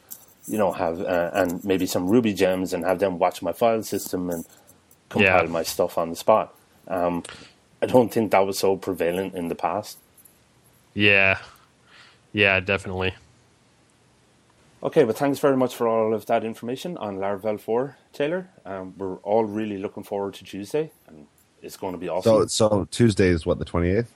[0.47, 3.81] you know have uh, and maybe some Ruby gems and have them watch my file
[3.81, 4.45] system and
[5.09, 5.49] compile Yeah.
[5.51, 6.53] my stuff on the spot.
[6.87, 7.23] Um,
[7.81, 9.97] I don't think that was so prevalent in the past.
[10.93, 11.39] Yeah,
[12.31, 13.15] yeah, definitely.
[14.85, 18.51] Okay, well, thanks very much for all of that information on Laravel 4, Taylor.
[18.65, 21.25] Um, we're all really looking forward to Tuesday, and
[21.63, 22.47] it's going to be awesome.
[22.49, 24.13] So so Tuesday is what the twenty eighth.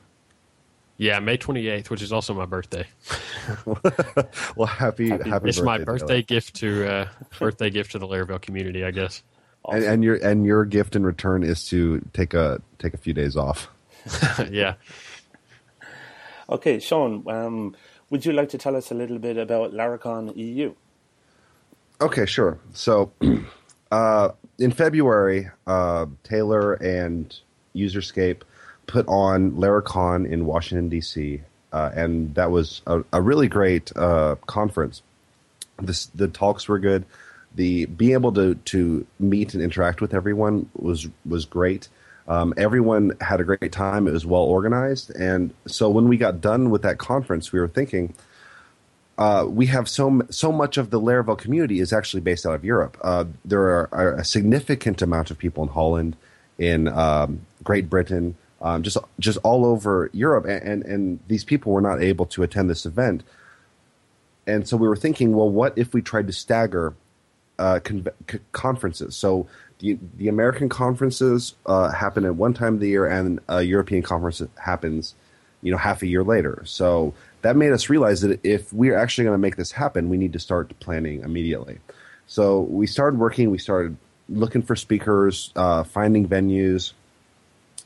[0.98, 2.86] Yeah, May twenty eighth, which is also my birthday.
[4.56, 6.24] Well, happy Happy- happy, it's my birthday you.
[6.24, 7.08] gift to uh,
[7.40, 9.24] birthday gift to the Laravel community, I guess.
[9.68, 13.14] And, and your and your gift in return is to take a take a few
[13.14, 13.70] days off.
[14.52, 14.76] yeah.
[16.48, 17.76] Okay, Shawn, um,
[18.10, 20.74] would you like to tell us a little bit about Laracon EU?
[22.02, 22.60] Okay, sure.
[22.74, 23.12] So,
[23.92, 27.36] uh, in February, uh, Taylor and
[27.76, 28.42] Userscape
[28.88, 31.42] put on Laracon in Washington D.C.,
[31.72, 35.04] uh, and that was a, a really great uh, conference.
[35.80, 37.06] This, the talks were good.
[37.56, 41.90] The being able to to meet and interact with everyone was was great.
[42.30, 44.08] Um, everyone had a great time.
[44.08, 47.68] It was well organized, and so when we got done with that conference, we were
[47.68, 48.14] thinking
[49.20, 52.64] uh, we have so so much of the Laravel community is actually based out of
[52.64, 52.98] Europe.
[53.04, 56.16] Uh, there are, are a significant amount of people in Holland,
[56.58, 61.74] in um, Great Britain, um, just just all over Europe, and, and and these people
[61.74, 63.24] were not able to attend this event.
[64.48, 66.94] And so we were thinking, well, what if we tried to stagger
[67.60, 68.08] uh, con-
[68.54, 69.18] conferences?
[69.18, 69.48] So
[69.80, 74.04] the the American conferences uh, happen at one time of the year, and a European
[74.04, 75.16] conference happens,
[75.62, 76.62] you know, half a year later.
[76.66, 80.18] So that made us realize that if we're actually going to make this happen, we
[80.18, 81.80] need to start planning immediately.
[82.28, 83.50] So we started working.
[83.50, 86.94] We started looking for speakers, uh, finding venues.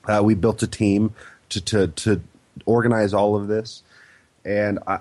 [0.05, 1.13] Uh, we built a team
[1.49, 2.21] to, to to
[2.65, 3.83] organize all of this,
[4.43, 4.99] and I,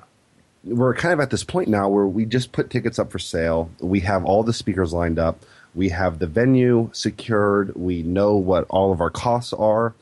[0.63, 3.71] we're kind of at this point now where we just put tickets up for sale.
[3.81, 5.43] We have all the speakers lined up.
[5.75, 7.75] We have the venue secured.
[7.75, 9.95] We know what all of our costs are,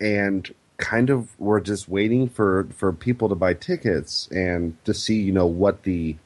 [0.00, 5.20] and kind of we're just waiting for for people to buy tickets and to see
[5.20, 6.16] you know what the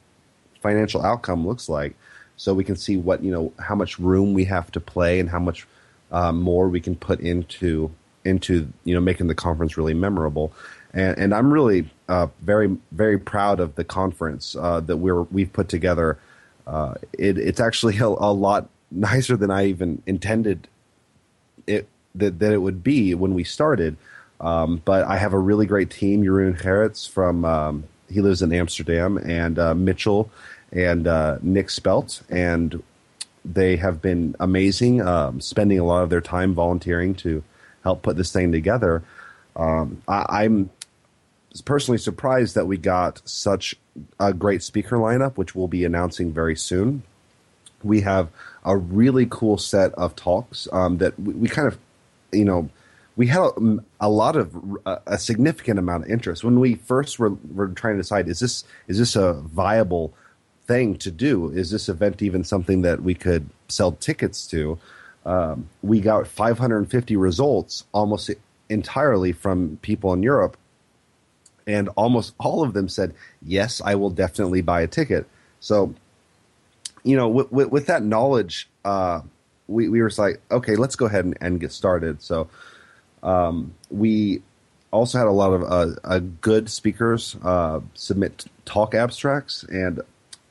[0.61, 1.95] financial outcome looks like,
[2.35, 5.29] so we can see what you know how much room we have to play and
[5.29, 5.67] how much
[6.11, 7.91] uh, more we can put into
[8.25, 10.51] into you know making the conference really memorable.
[10.93, 15.51] And, and I'm really uh, very very proud of the conference uh, that we're we've
[15.53, 16.17] put together.
[16.65, 20.67] Uh, it, it's actually a, a lot nicer than I even intended
[21.67, 23.97] it that, that it would be when we started.
[24.41, 26.23] Um, but I have a really great team.
[26.23, 30.31] Jeroen Gerrits from um, he lives in Amsterdam, and uh, Mitchell
[30.71, 32.81] and uh, Nick Spelt, and
[33.43, 37.43] they have been amazing, um, spending a lot of their time volunteering to
[37.83, 39.03] help put this thing together.
[39.55, 40.69] Um, I, I'm
[41.65, 43.75] personally surprised that we got such
[44.19, 47.03] a great speaker lineup, which we'll be announcing very soon.
[47.83, 48.29] We have
[48.63, 51.77] a really cool set of talks um, that we, we kind of,
[52.31, 52.69] you know,
[53.15, 57.19] we had a, a lot of a, a significant amount of interest when we first
[57.19, 60.13] were, were trying to decide is this is this a viable
[60.67, 61.49] thing to do?
[61.49, 64.77] Is this event even something that we could sell tickets to?
[65.25, 68.31] Um, we got 550 results almost
[68.69, 70.55] entirely from people in Europe
[71.69, 75.27] and almost all of them said, "Yes, I will definitely buy a ticket."
[75.59, 75.93] So,
[77.03, 79.21] you know, with, with, with that knowledge, uh,
[79.67, 82.21] we we were like, okay, let's go ahead and, and get started.
[82.21, 82.49] So,
[83.23, 84.41] um, we
[84.91, 90.01] also had a lot of uh, uh, good speakers uh, submit talk abstracts, and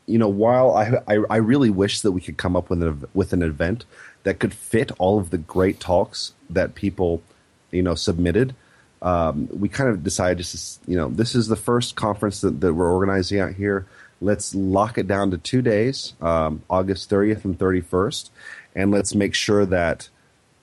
[0.06, 3.04] you know, while I, I, I really wish that we could come up with an
[3.14, 3.84] with an event
[4.22, 7.22] that could fit all of the great talks that people,
[7.70, 8.54] you know, submitted.
[9.00, 12.74] Um, we kind of decided just you know this is the first conference that, that
[12.74, 13.86] we're organizing out here.
[14.20, 18.30] Let's lock it down to two days, um, August 30th and 31st,
[18.74, 20.08] and let's make sure that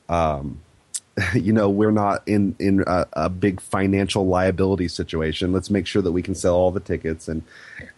[0.10, 0.60] um,
[1.34, 5.54] you know we're not in in a, a, big financial liability situation.
[5.54, 7.44] Let's make sure that we can sell all the tickets and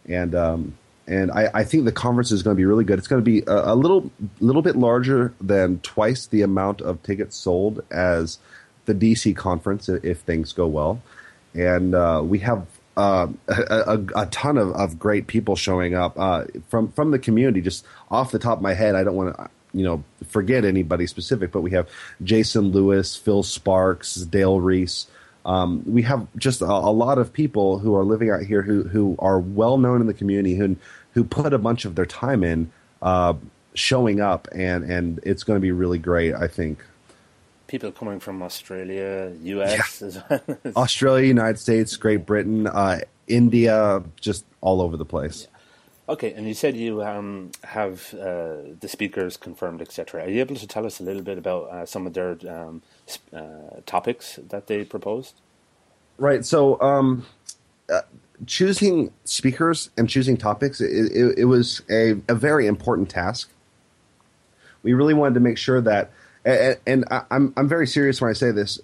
[0.08, 3.00] and um, and I, I, think the conference is going to be really good.
[3.00, 7.02] It's going to be a, a, little little bit larger than twice the amount of
[7.02, 8.40] tickets sold as
[8.86, 11.02] the DC conference if things go well,
[11.54, 12.68] and uh, we have.
[12.98, 17.62] Uh, a, a, ton of, of great people showing up uh, from from the community.
[17.62, 21.06] Just off the top of my head, I don't want to you know forget anybody
[21.06, 21.88] specific, but we have
[22.24, 25.06] Jason Lewis, Phil Sparks, Dayle Rees.
[25.46, 28.84] Um, we have just a, a, lot of people who are living out here who
[28.84, 30.76] who are well known in the community who
[31.12, 32.72] who put a bunch of their time in
[33.04, 33.36] uh,
[33.76, 36.34] showing up, and and it's going to be really great.
[36.34, 36.84] I think.
[37.68, 40.40] People coming from Australia, US, yeah.
[40.76, 45.48] Australia, United States, Great Britain, uh, India, just all over the place.
[45.50, 45.58] Yeah.
[46.10, 50.24] Okay, and you said you um, have uh, the speakers confirmed, etc.
[50.24, 52.82] Are you able to tell us a little bit about uh, some of their um,
[53.34, 55.36] uh, topics that they proposed?
[56.18, 56.46] Right.
[56.46, 57.26] So, um,
[57.92, 58.02] uh,
[58.46, 63.50] choosing speakers and choosing topics, it, it, it was a, a, very important task.
[64.84, 66.12] We really wanted to make sure that,
[66.48, 68.80] and, and I, I'm I'm very serious when I say this.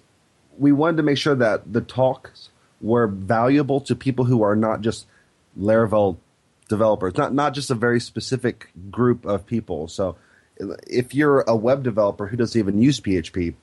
[0.58, 2.50] We wanted to make sure that the talks
[2.80, 5.06] were valuable to people who are not just
[5.58, 6.18] Laravel
[6.68, 9.88] developers, not not just a very specific group of people.
[9.88, 10.16] So,
[10.86, 13.54] if you're a web developer who doesn't even use PHP,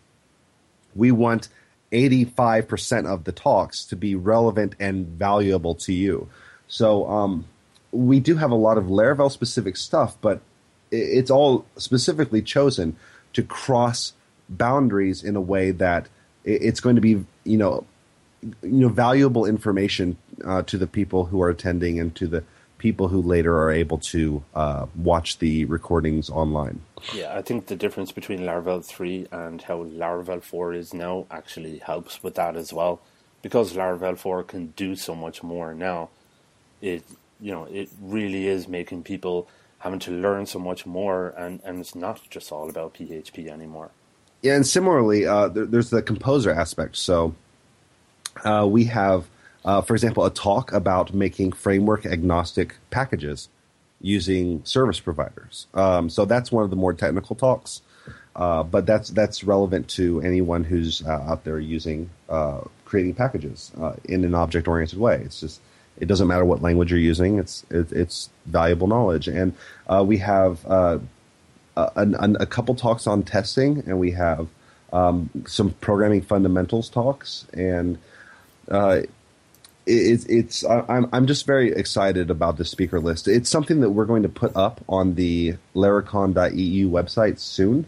[0.95, 1.47] we want
[1.91, 6.29] 85% of the talks to be relevant and valuable to you.
[6.67, 7.45] So, um,
[7.91, 10.41] we do have a lot of Laravel specific stuff, but
[10.89, 12.95] it's all specifically chosen
[13.33, 14.13] to cross
[14.49, 16.07] boundaries in a way that
[16.43, 17.85] it's going to be, you know,
[18.41, 22.43] you know, valuable information uh, to the people who are attending and to the
[22.79, 26.81] people who later are able to uh, watch the recordings online.
[27.13, 31.77] Yeah, I think the difference between Laravel 3 and how Laravel 4 is now actually
[31.77, 32.99] helps with that as well.
[33.43, 36.09] Because Laravel 4 can do so much more now,
[36.81, 37.03] it
[37.39, 39.47] you know it really is making people
[39.81, 43.91] having to learn so much more, and, and it's not just all about PHP anymore.
[44.41, 46.97] Yeah, and similarly, uh, there, there's the composer aspect.
[46.97, 47.35] So
[48.43, 49.27] uh, we have
[49.63, 53.49] uh, for example, a talk about making framework agnostic packages
[53.99, 55.67] using service providers.
[55.73, 57.81] Um, so that's one of the more technical talks,
[58.35, 63.71] uh, but that's that's relevant to anyone who's uh, out there using uh, creating packages
[64.05, 65.21] in an object oriented way.
[65.23, 65.61] It's just
[66.01, 67.39] it doesn't matter what language you're using.
[67.39, 69.53] It's it, it's valuable knowledge, and
[69.87, 70.99] uh, we have a,
[71.77, 74.47] a, couple talks on testing, and we have
[74.91, 77.99] um, some programming fundamentals talks, and
[79.85, 83.27] it's it's I'm I'm just very excited about the speaker list.
[83.27, 87.85] It's something that we're going to put up on the laracon.eu website soon.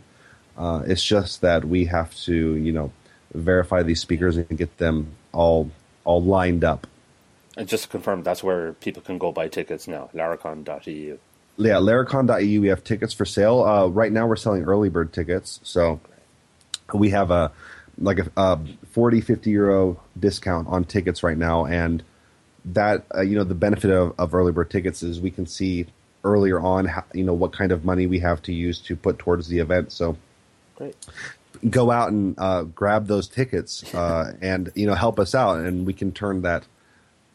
[0.55, 2.91] Uh, it's just that we have to you know
[3.33, 5.71] verify these speakers and get them all
[6.03, 6.87] all lined up.
[7.55, 10.09] And just to confirm, that's where people can go buy tickets now.
[10.13, 11.17] Laracon.eu.
[11.57, 12.61] Yeah, Laracon.eu.
[12.61, 13.63] We have tickets for sale.
[13.63, 15.99] Uh, right now, we're selling early bird tickets, so
[16.93, 17.51] we have a
[17.97, 18.59] like a, a
[18.91, 21.65] 40, 50 euro discount on tickets right now.
[21.65, 22.03] And
[22.65, 25.85] that, uh, you know, the benefit of, of early bird tickets is we can see
[26.23, 29.19] earlier on, how, you know, what kind of money we have to use to put
[29.19, 29.91] towards the event.
[29.91, 30.17] So
[30.75, 30.95] Great.
[31.69, 35.59] go out and uh, grab those tickets uh, and, you know, help us out.
[35.59, 36.63] And we can turn that,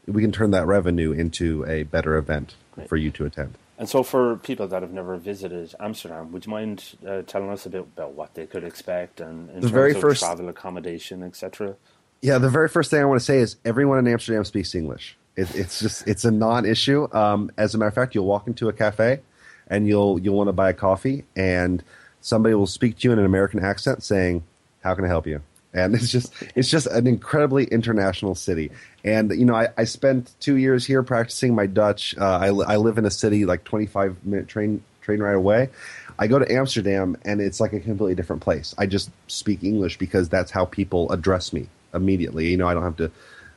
[0.08, 2.88] we can turn that revenue into a better event Great.
[2.88, 3.54] for you to attend.
[3.78, 7.64] And so, for people that have never visited Amsterdam, would you mind uh, telling us
[7.64, 10.48] a bit about what they could expect and in the terms very of first, travel
[10.48, 11.76] accommodation, etc.?
[12.20, 15.16] Yeah, the very first thing I want to say is everyone in Amsterdam speaks English.
[15.36, 17.06] It, it's just it's a non-issue.
[17.14, 19.20] Um, as a matter of fact, you'll walk into a cafe
[19.68, 21.84] and you'll you'll want to buy a coffee, and
[22.20, 24.42] somebody will speak to you in an American accent, saying,
[24.82, 25.40] "How can I help you?"
[25.84, 28.70] And it's just it's just an incredibly international city.
[29.04, 32.16] And you know, I, I spent two years here practicing my Dutch.
[32.18, 35.70] Uh, I, I live in a city like 25 minute train train ride away.
[36.18, 38.74] I go to Amsterdam and it's like a completely different place.
[38.76, 42.48] I just speak English because that's how people address me immediately.
[42.48, 43.10] You know, I don't have to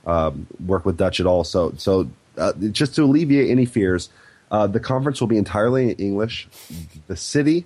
[0.05, 1.43] um, work with Dutch at all.
[1.43, 4.09] So so uh, just to alleviate any fears,
[4.51, 6.47] uh, the conference will be entirely in English.
[7.07, 7.65] The city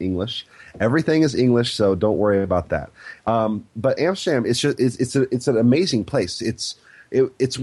[0.00, 0.46] English.
[0.80, 2.90] Everything is English, so don't worry about that.
[3.26, 6.40] Um, but Amsterdam, it's just it's it's, a, it's an amazing place.
[6.40, 6.76] It's
[7.10, 7.58] it, it's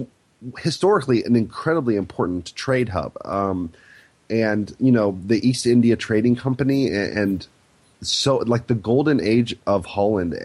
[0.60, 3.14] historically an incredibly important trade hub.
[3.26, 3.72] Um,
[4.30, 7.48] and you know the East India Trading Company and, and
[8.02, 10.36] so like the golden age of Holland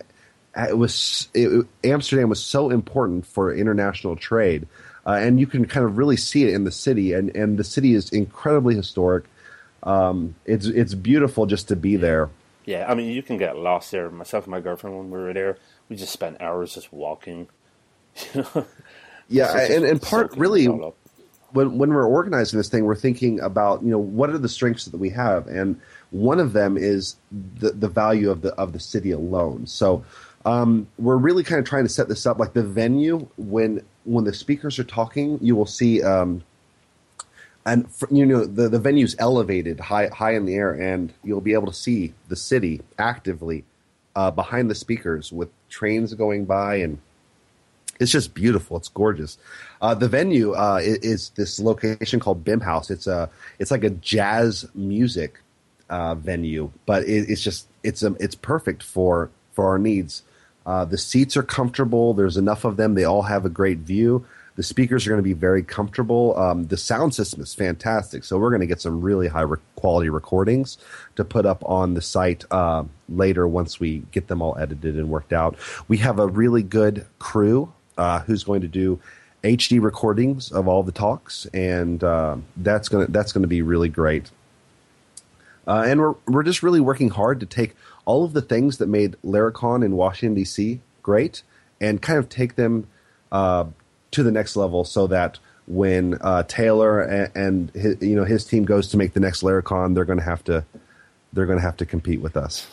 [0.57, 4.67] it was it, Amsterdam was so important for international trade,
[5.07, 7.13] uh, and you can kind of really see it in the city.
[7.13, 9.25] and And the city is incredibly historic.
[9.83, 12.31] Um, it's it's beautiful just to be there.
[12.65, 14.11] Yeah, I mean you can get lost there.
[14.11, 15.59] Myself and my girlfriend when we were there,
[15.89, 17.49] we just spent hours just walking.
[19.29, 20.69] yeah, and and part really
[21.53, 24.85] when when we're organizing this thing, we're thinking about you know what are the strengths
[24.87, 28.81] that we have, and one of them is the the value of the of the
[28.81, 29.67] city alone.
[29.67, 30.05] So
[30.45, 34.25] um, we're really kind of trying to set this up like the venue when when
[34.25, 36.03] the speakers are talking, you will see.
[36.03, 36.43] Um,
[37.67, 41.53] and you know the the venue's elevated high high in the air, and you'll be
[41.53, 43.65] able to see the city actively
[44.17, 46.99] uh, behind the speakers with trains going by, and
[47.99, 48.77] it's just beautiful.
[48.79, 49.37] It's gorgeous.
[49.81, 52.91] Uh, the venue uh, is, is, this location called Bimhuis.
[52.91, 55.41] It's a it's like a jazz music
[55.91, 60.23] uh, venue, but it, it's just it's a, it's perfect for for our needs.
[60.65, 62.15] Uh, the seats are comfortable.
[62.15, 62.95] There's enough of them.
[62.95, 64.27] They all have a great view.
[64.61, 66.37] The speakers are going to be very comfortable.
[66.37, 68.25] Um, the sound system is fantastic.
[68.25, 70.77] So we're going to get some really high re- quality recordings
[71.17, 75.09] to put up on the site uh, later once we get them all edited and
[75.09, 75.57] worked out.
[75.89, 79.01] We have a really good crew uh, who's going to do
[79.43, 83.63] HD recordings of all the talks, and uh, that's going to that's going to be
[83.63, 84.31] really great.
[85.67, 88.91] Uh, and we're we're just really working hard to take all of the things that
[88.91, 90.81] made Laracon in Washington D.C.
[91.03, 91.45] great,
[91.81, 92.87] and kind of take them
[93.33, 93.65] uh,
[94.13, 98.45] to the next level, so that when uh, Taylor and, and his, you know his
[98.45, 100.65] team goes to make the next Laracon, they're going to have to
[101.33, 102.67] they're going to have to compete with us.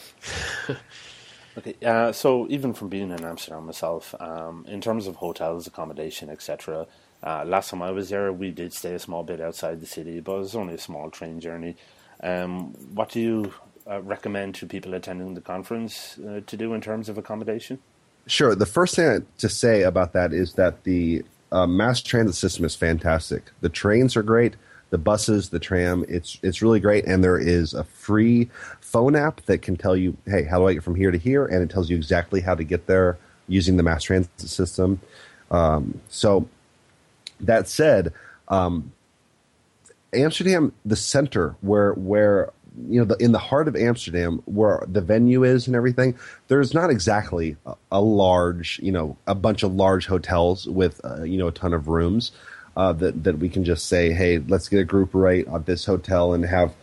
[1.57, 6.29] okay, uh, so even from being in Amsterdam myself, um, in terms of hotels, accommodation,
[6.29, 6.87] etc.
[7.23, 10.19] Uh, last time I was there, we did stay a small bit outside the city,
[10.19, 11.75] but it was only a small train journey.
[12.21, 13.53] Um, what do you
[13.89, 17.79] uh, recommend to people attending the conference uh, to do in terms of accommodation?
[18.27, 18.55] Sure.
[18.55, 22.75] The first thing to say about that is that the uh, mass transit system is
[22.75, 23.43] fantastic.
[23.61, 24.55] The trains are great.
[24.89, 28.49] The buses, the tram, it's it's really great, and there is a free
[28.79, 31.45] phone app that can tell you, "Hey, how do I get from here to here?"
[31.45, 33.17] and it tells you exactly how to get there
[33.49, 35.01] using the mass transit system.
[35.51, 36.47] Um, so,
[37.41, 38.13] that said,
[38.47, 38.93] um,
[40.13, 42.51] Amsterdam, the center where where
[42.89, 46.17] you know, the, in the heart of Amsterdam, where the venue is and everything,
[46.47, 51.23] there's not exactly a, a large, you know, a bunch of large hotels with, uh,
[51.23, 52.31] you know, a ton of rooms
[52.77, 55.85] uh, that that we can just say, hey, let's get a group rate at this
[55.85, 56.73] hotel and have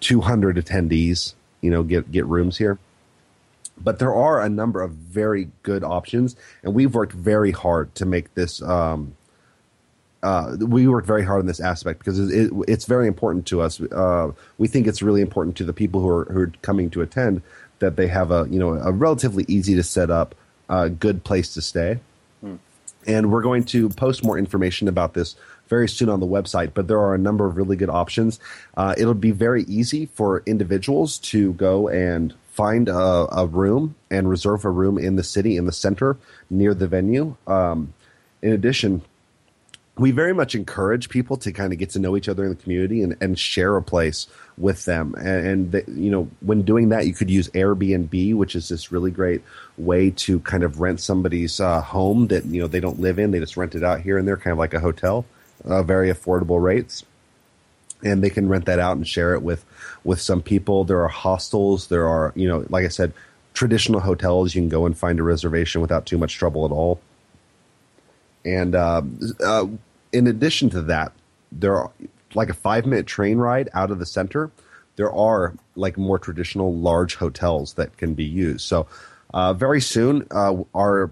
[0.00, 2.78] 200 attendees, you know, get get rooms here.
[3.76, 8.06] But there are a number of very good options, and we've worked very hard to
[8.06, 9.16] make this um,
[10.24, 13.60] uh, we work very hard on this aspect because it, it, it's very important to
[13.60, 13.78] us.
[13.80, 17.02] Uh, we think it's really important to the people who are, who are coming to
[17.02, 17.42] attend
[17.80, 20.34] that they have a you know a relatively easy to set up,
[20.70, 21.98] uh, good place to stay.
[22.40, 22.56] Hmm.
[23.06, 25.36] And we're going to post more information about this
[25.68, 26.72] very soon on the website.
[26.72, 28.40] But there are a number of really good options.
[28.78, 34.30] Uh, it'll be very easy for individuals to go and find a, a, room and
[34.30, 36.16] reserve a room in the city in the center
[36.48, 37.36] near the venue.
[37.46, 37.92] Um,
[38.40, 39.02] in addition,
[39.96, 42.56] we very much encourage people to kind of get to know each other in the
[42.56, 44.26] community and, and share a place
[44.58, 45.14] with them.
[45.16, 48.90] And, and the, you know, when doing that, you could use Airbnb, which is this
[48.90, 49.42] really great
[49.78, 53.30] way to kind of rent somebody's uh, home that you know they don't live in;
[53.30, 55.24] they just rent it out here and there, kind of like a hotel,
[55.64, 57.04] uh, very affordable rates.
[58.02, 59.64] And they can rent that out and share it with
[60.02, 60.84] with some people.
[60.84, 61.86] There are hostels.
[61.86, 63.12] There are you know, like I said,
[63.54, 64.56] traditional hotels.
[64.56, 67.00] You can go and find a reservation without too much trouble at all.
[68.44, 69.02] And uh,
[69.44, 69.66] uh,
[70.12, 71.12] in addition to that,
[71.50, 71.90] there are
[72.34, 74.50] like a five minute train ride out of the center.
[74.96, 78.62] There are like more traditional large hotels that can be used.
[78.62, 78.86] So
[79.32, 81.10] uh, very soon, uh, our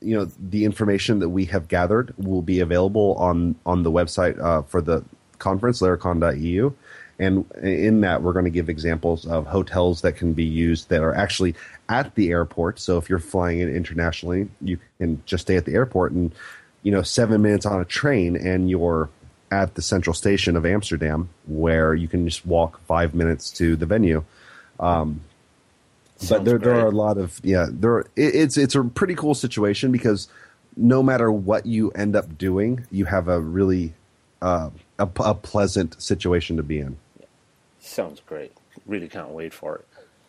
[0.00, 4.38] you know the information that we have gathered will be available on on the website
[4.40, 5.04] uh, for the
[5.38, 6.72] conference laracon.eu
[7.18, 11.02] and in that we're going to give examples of hotels that can be used that
[11.02, 11.54] are actually
[11.88, 12.78] at the airport.
[12.78, 16.34] So if you're flying in internationally, you can just stay at the airport and
[16.82, 19.08] you know seven minutes on a train, and you're
[19.50, 23.86] at the central station of Amsterdam, where you can just walk five minutes to the
[23.86, 24.24] venue.
[24.80, 25.20] Um,
[26.28, 27.66] but there, there are a lot of yeah.
[27.70, 30.28] There, it, it's it's a pretty cool situation because
[30.76, 33.94] no matter what you end up doing, you have a really
[34.42, 36.96] uh, a, a pleasant situation to be in.
[37.80, 38.52] Sounds great.
[38.86, 39.86] Really can't wait for it.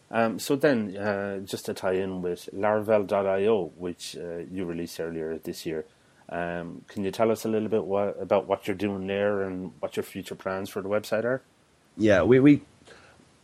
[0.10, 5.38] Um, so then, uh, just to tie in with Laravel.io, which uh, you released earlier
[5.38, 5.86] this year,
[6.30, 9.72] Um, can you tell us a little bit what, about what you're doing there and
[9.80, 11.42] what your future plans for the website are?
[11.96, 12.62] Yeah, we, we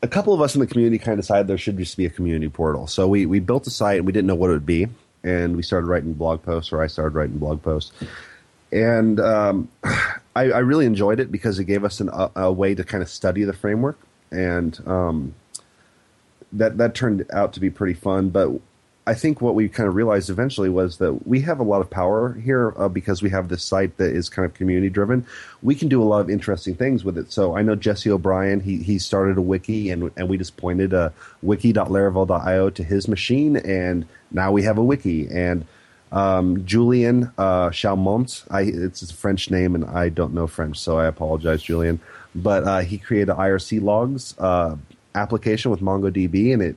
[0.03, 2.09] a couple of us in the community kind of decided there should just be a
[2.09, 2.87] community portal.
[2.87, 4.87] So we, we built a site and we didn't know what it would be.
[5.23, 7.93] And we started writing blog posts, or I started writing blog posts.
[8.73, 9.69] And um,
[10.35, 13.01] I, I, really enjoyed it because it gave us an, a, a, way to kind
[13.01, 13.97] of study the framework.
[14.31, 15.35] And um,
[16.53, 18.29] that, that turned out to be pretty fun.
[18.29, 18.51] But
[19.05, 21.89] I think what we kind of realized eventually was that we have a lot of
[21.89, 25.25] power here uh, because we have this site that is kind of community driven.
[25.61, 27.31] We can do a lot of interesting things with it.
[27.31, 30.93] So I know Jesse O'Brien, he, he started a wiki and, and we just pointed
[30.93, 31.09] a uh,
[31.41, 35.27] wiki.laravel.io to his machine and now we have a wiki.
[35.29, 35.65] And
[36.13, 40.97] um, Julian uh, Chaumont, I, it's a French name and I don't know French, so
[40.97, 41.99] I apologize, Julian.
[42.35, 44.77] But uh, he created IRC logs uh,
[45.15, 46.75] application with MongoDB and it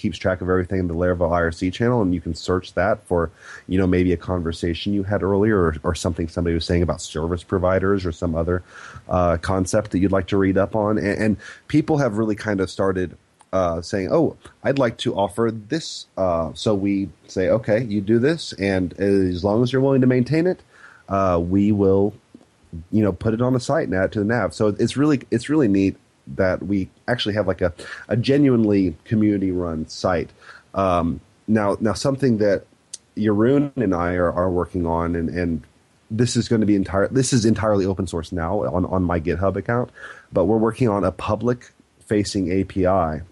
[0.00, 3.30] keeps track of everything in the Laravel IRC channel, and you can search that for,
[3.68, 7.00] you know, maybe a conversation you had earlier or, or something somebody was saying about
[7.02, 8.62] service providers or some other
[9.08, 10.96] uh, concept that you'd like to read up on.
[10.96, 11.36] And, and
[11.68, 13.16] people have really kind of started
[13.52, 18.18] uh, saying, "Oh, I'd like to offer this." Uh, so we say, "Okay, you do
[18.18, 20.62] this, and as long as you're willing to maintain it,
[21.08, 22.14] uh, we will,
[22.92, 24.96] you know, put it on the site and add it to the nav." So it's
[24.96, 25.96] really it's really neat
[26.36, 27.72] that we actually have like a,
[28.08, 30.30] a genuinely community run site.
[30.74, 32.64] Um, now, now something that
[33.16, 35.62] Jeroen and I are, are working on, and, and
[36.10, 37.08] this is going to be entire.
[37.08, 39.90] This is entirely open source now on on my GitHub account,
[40.32, 43.22] but we're working on a public facing API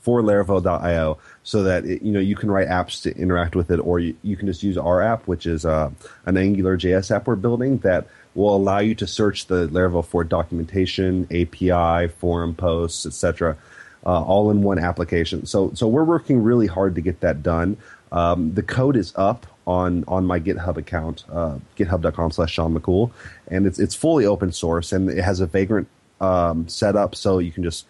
[0.00, 3.78] for Laravel.io so that it, you know you can write apps to interact with it,
[3.78, 5.90] or you, you can just use our app, which is uh,
[6.26, 10.24] an Angular JS app we're building that will allow you to search the Laravel for
[10.24, 13.56] documentation, API, forum posts, etc.,
[14.04, 15.46] uh, all in one application.
[15.46, 17.76] So, so we're working really hard to get that done.
[18.10, 23.10] Um, the code is up on on my GitHub account, uh, github.com/slash Shawn McCool,
[23.48, 25.88] and it's it's fully open source and it has a Vagrant
[26.20, 27.86] um, setup, so you can just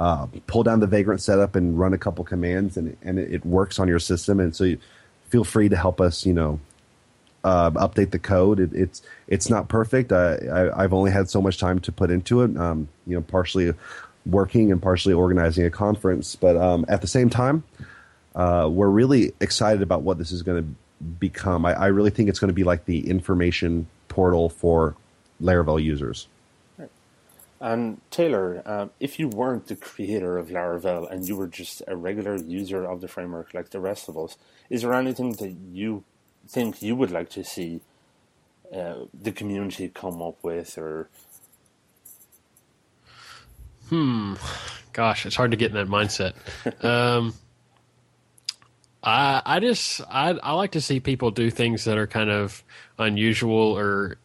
[0.00, 3.78] uh, pull down the Vagrant setup and run a couple commands, and and it, works
[3.78, 4.40] on your system.
[4.40, 4.78] And so, you
[5.28, 6.58] feel free to help us, you know,
[7.44, 8.60] uh, update the code.
[8.60, 10.10] It, it's it's not perfect.
[10.10, 12.56] I, I have only had so much time to put into it.
[12.56, 13.74] Um, you know, partially
[14.24, 17.62] working and partially organizing a conference, but um, at the same time,
[18.34, 21.66] uh, we're really excited about what this is going to become.
[21.66, 24.96] I, I really think it's going to be like the information portal for
[25.42, 26.26] Laravel users.
[27.60, 31.94] And Taylor, um, if you weren't the creator of Laravel and you were just a
[31.94, 34.38] regular user of the framework like the rest of us,
[34.70, 36.04] is there anything that you
[36.48, 37.82] think you would like to see
[38.74, 41.10] uh, the community come up with or?
[43.90, 44.34] Hmm.
[44.92, 46.34] Gosh it's hard to get in that mindset.
[46.82, 47.34] Um,
[49.02, 52.62] I I just I I like to see people do things that are kind of
[52.98, 54.16] unusual or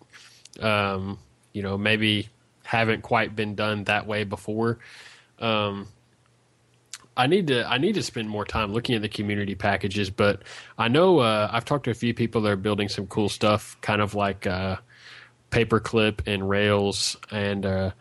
[0.61, 1.19] um,
[1.53, 2.29] you know maybe
[2.65, 4.79] haven't quite been done that way before.
[5.39, 5.87] Um,
[7.17, 10.41] I need to I need to spend more time looking at the community packages, but
[10.77, 13.77] I know uh, I've talked to a few people that are building some cool stuff,
[13.81, 14.77] kind of like uh,
[15.49, 17.91] paperclip and Rails, and uh,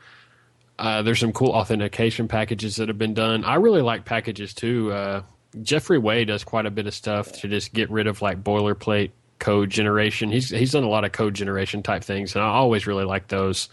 [0.79, 3.45] uh, there's some cool authentication packages that have been done.
[3.45, 4.93] I really like packages too.
[4.93, 5.23] Uh,
[5.62, 9.12] Jeffrey Way does quite a bit of stuff to just get rid of like boilerplate
[9.39, 10.33] code generation.
[10.33, 13.29] He's he's done a lot of code generation type things, and I always really like
[13.29, 13.69] those.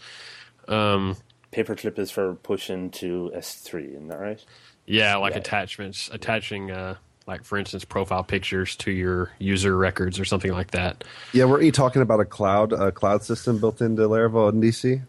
[0.72, 1.16] Um,
[1.52, 4.44] Paperclip is for pushing to S3, isn't that right?
[4.86, 5.40] Yeah, like yeah.
[5.40, 6.96] attachments, attaching, uh,
[7.26, 11.04] like for instance, profile pictures to your user records or something like that.
[11.32, 15.02] Yeah, were you talking about a cloud, a cloud system built into Laravel and DC?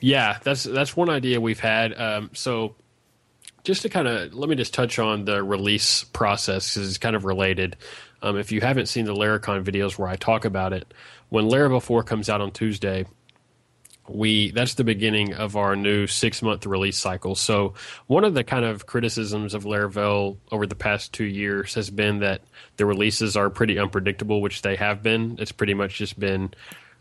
[0.00, 1.98] Yeah, that's that's one idea we've had.
[1.98, 2.74] Um, so,
[3.62, 7.14] just to kind of let me just touch on the release process because it's kind
[7.14, 7.76] of related.
[8.22, 10.92] Um, if you haven't seen the Laracon videos where I talk about it,
[11.28, 13.04] when Laravel 4 comes out on Tuesday,
[14.08, 17.34] we that's the beginning of our new six month release cycle.
[17.34, 17.74] So
[18.06, 22.18] one of the kind of criticisms of Laravel over the past two years has been
[22.20, 22.42] that
[22.76, 25.36] the releases are pretty unpredictable, which they have been.
[25.38, 26.52] It's pretty much just been,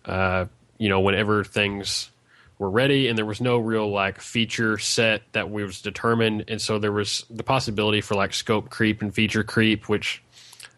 [0.05, 0.45] uh,
[0.77, 2.09] you know, whenever things
[2.57, 6.79] were ready, and there was no real like feature set that was determined, and so
[6.79, 10.23] there was the possibility for like scope creep and feature creep, which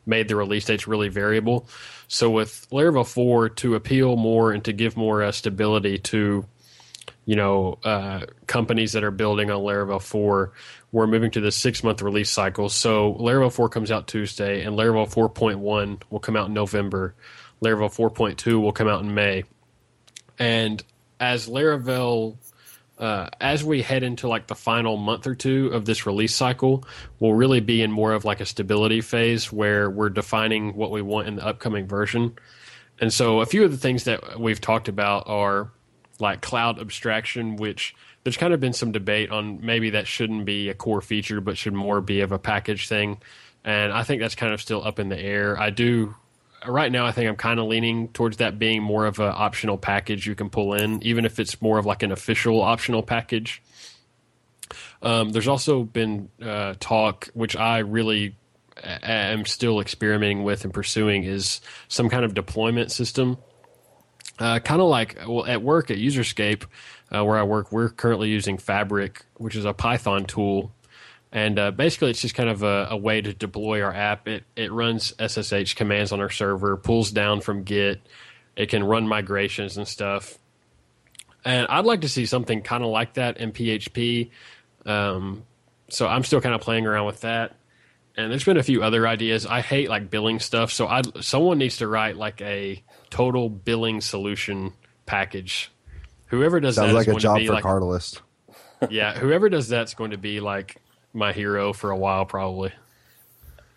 [0.06, 1.68] made the release dates really variable.
[2.08, 6.46] So with Laravel 4 to appeal more and to give more uh, stability to
[7.26, 10.52] you know uh, companies that are building on Laravel 4,
[10.92, 12.70] we're moving to the six month release cycle.
[12.70, 17.16] So Laravel 4 comes out Tuesday, and Laravel 4.1 will come out in November.
[17.64, 19.44] Laravel 4.2 will come out in May.
[20.38, 20.84] And
[21.20, 22.38] as Laravel
[22.98, 26.86] uh, as we head into like the final month or two of this release cycle,
[27.20, 31.02] we'll really be in more of like a stability phase where we're defining what we
[31.02, 32.38] want in the upcoming version.
[33.00, 35.72] And so a few of the things that we've talked about are
[36.20, 37.94] like cloud abstraction, which
[38.24, 41.58] there's kind of been some debate on maybe that shouldn't be a core feature, but
[41.58, 43.18] should more be of a package thing.
[43.66, 45.60] And I think that's kind of still up in the air.
[45.60, 46.16] I do
[46.68, 47.06] right now.
[47.06, 50.36] I think I'm kind of leaning towards that being more of an optional package you
[50.36, 53.62] can pull in, even if it's more of like an official optional package.
[55.02, 58.36] Um, there's also been uh, talk, which I really
[58.84, 63.38] am still experimenting with and pursuing, is some kind of deployment system.
[64.38, 66.66] Uh, kind of like well, at work at UserScape,
[67.16, 70.74] uh, where I work, we're currently using Fabric, which is a Python tool,
[71.36, 74.26] and uh, basically it's just kind of a, a, way to deploy our app.
[74.26, 78.02] It it runs SSH commands on our server, pulls down from Git,
[78.56, 80.40] it can run migrations and stuff.
[81.44, 84.32] And I'd like to see something kind of like that in PHP.
[84.86, 85.44] Um,
[85.90, 87.58] so I'm still kind of playing around with that.
[88.16, 89.46] And there's been a few other ideas.
[89.46, 94.00] I hate like billing stuff, so I someone needs to write like a total billing
[94.00, 94.72] solution
[95.06, 95.70] package.
[96.28, 98.22] Whoever does Sounds that like a job for like, Cartalyst.
[98.90, 100.78] yeah, whoever does that's going to be like
[101.16, 102.72] my hero for a while, probably.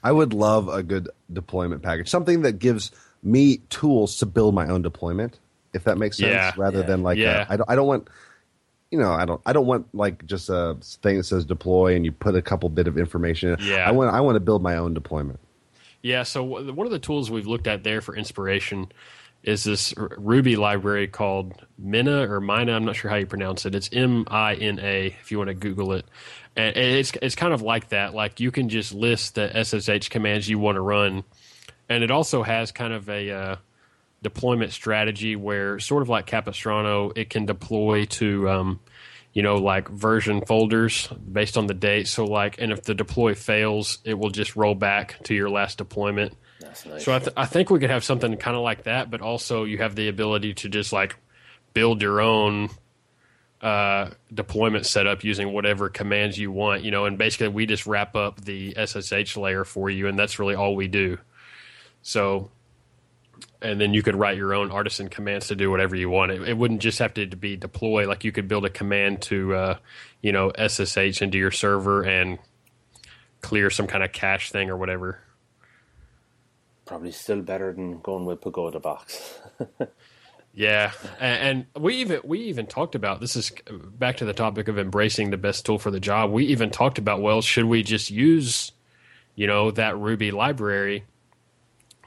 [0.03, 4.68] I would love a good deployment package, something that gives me tools to build my
[4.68, 5.39] own deployment,
[5.72, 6.30] if that makes sense.
[6.30, 7.47] Yeah, rather yeah, than like, yeah.
[7.49, 8.09] I don't, I don't want,
[8.91, 12.05] you know, I don't, I don't want like just a thing that says deploy and
[12.05, 13.57] you put a couple bit of information.
[13.61, 13.89] Yeah.
[13.89, 15.41] I want, I want to build my own deployment.
[16.01, 18.93] Yeah, so one of the tools we've looked at there for inspiration
[19.43, 22.72] is this Ruby library called Mina or Mina.
[22.72, 23.74] I'm not sure how you pronounce it.
[23.74, 26.05] It's M I N A if you want to Google it.
[26.57, 28.14] And it's it's kind of like that.
[28.14, 31.24] Like you can just list the SSH commands you want to run,
[31.89, 33.57] and it also has kind of a uh,
[34.22, 38.49] deployment strategy where, sort of like Capistrano, it can deploy to.
[38.49, 38.80] Um,
[39.34, 42.09] you know, like version folders based on the date.
[42.09, 45.78] So, like, and if the deploy fails, it will just roll back to your last
[45.78, 46.34] deployment.
[46.61, 47.04] That's nice.
[47.04, 49.64] So I, th- I think we could have something kind of like that, but also
[49.64, 51.16] you have the ability to just like
[51.72, 52.70] build your own
[53.61, 58.14] uh, deployment setup using whatever commands you want, you know, and basically we just wrap
[58.16, 61.18] up the SSH layer for you, and that's really all we do.
[62.02, 62.50] So,
[63.61, 66.30] and then you could write your own artisan commands to do whatever you want.
[66.30, 69.54] It, it wouldn't just have to be deploy; like you could build a command to,
[69.54, 69.78] uh,
[70.22, 72.38] you know, SSH into your server and
[73.40, 75.20] clear some kind of cache thing or whatever.
[76.89, 79.39] Probably still better than going with Pagoda Box.
[80.59, 84.66] Yeah, and, and we even we even talked about this is back to the topic
[84.66, 86.32] of embracing the best tool for the job.
[86.32, 88.72] We even talked about well, should we just use,
[89.36, 91.05] you know, that Ruby library?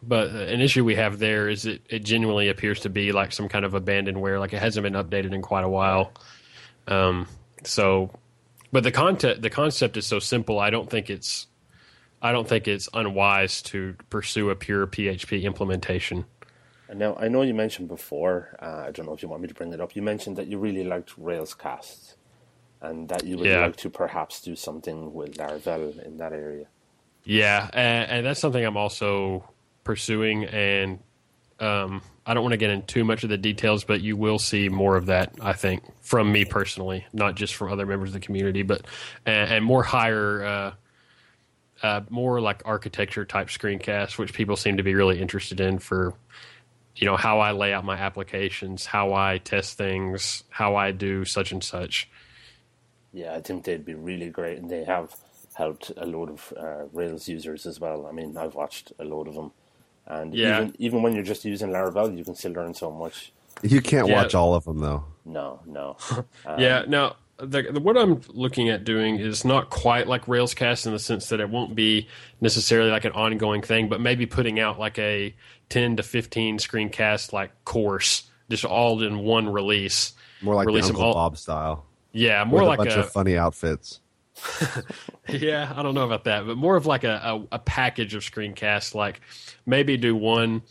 [0.03, 3.47] But an issue we have there is it, it genuinely appears to be like some
[3.47, 6.11] kind of abandonware, like it hasn't been updated in quite a while.
[6.89, 7.27] Um,
[7.63, 8.11] so,
[8.73, 10.59] but the content the concept is so simple.
[10.59, 11.47] I don't think it's
[12.21, 16.25] I don't think it's unwise to pursue a pure PHP implementation.
[16.89, 18.55] And now I know you mentioned before.
[18.61, 19.95] Uh, I don't know if you want me to bring it up.
[19.95, 22.15] You mentioned that you really liked Railscast,
[22.81, 23.61] and that you would Yeah.
[23.61, 26.65] like to perhaps do something with Laravel in that area.
[27.23, 29.47] Yeah, and, and that's something I'm also
[29.83, 30.99] pursuing, and
[31.59, 34.39] um, I don't want to get into too much of the details, but you will
[34.39, 35.33] see more of that.
[35.41, 38.85] I think from me personally, not just from other members of the community, but
[39.25, 40.71] and, and more higher, uh,
[41.83, 46.13] uh, more like architecture type screencasts, which people seem to be really interested in for.
[46.95, 51.23] You know how I lay out my applications, how I test things, how I do
[51.23, 52.09] such and such.
[53.13, 55.15] Yeah, I think they'd be really great, and they have
[55.53, 58.05] helped a load of uh, Rails users as well.
[58.07, 59.51] I mean, I've watched a load of them,
[60.05, 60.59] and Yeah.
[60.59, 63.31] even even when you're just using Laravel, you can still learn so much.
[63.63, 64.15] You can't Yeah.
[64.15, 65.05] watch all of them though.
[65.23, 65.97] No, no,
[66.57, 66.83] yeah.
[66.87, 70.99] Now, the, the, what I'm looking at doing is not quite like Railscast in the
[70.99, 72.07] sense that it won't be
[72.39, 75.35] necessarily like an ongoing thing, but maybe putting out like a
[75.69, 80.13] 10 to 15 screencast like course, just all in one release.
[80.41, 81.85] More like Release the Uncle all- Bob style.
[82.13, 84.01] Yeah, more like a bunch a, of funny outfits.
[85.29, 88.23] yeah, I don't know about that, but more of like a, a, a package of
[88.23, 88.93] screencasts.
[88.93, 89.21] Like
[89.65, 90.63] maybe do one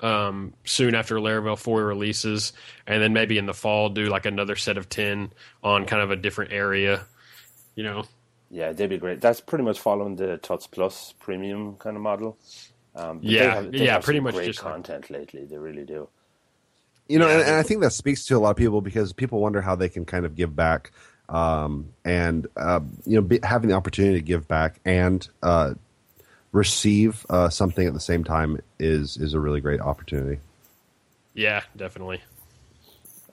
[0.00, 2.52] um, soon after Laravel 4 releases,
[2.86, 5.32] and then maybe in the fall do like another set of 10
[5.62, 7.04] on kind of a different area.
[7.74, 8.04] You know,
[8.50, 9.20] yeah, they'd be great.
[9.20, 12.36] That's pretty much following the Tuts Plus premium kind of model.
[12.94, 15.44] Um, but they Yeah, have- they yeah, have pretty much great just like- content lately.
[15.44, 16.08] They really do.
[17.08, 17.34] You know, Yeah.
[17.34, 19.76] and, and I think that speaks to a lot of people because people wonder how
[19.76, 20.90] they can kind of give back,
[21.28, 25.74] um, and uh, you know, be, having the opportunity to give back and uh,
[26.56, 30.40] receive uh, something at the same time is is a really great opportunity.
[31.34, 32.22] yeah, definitely.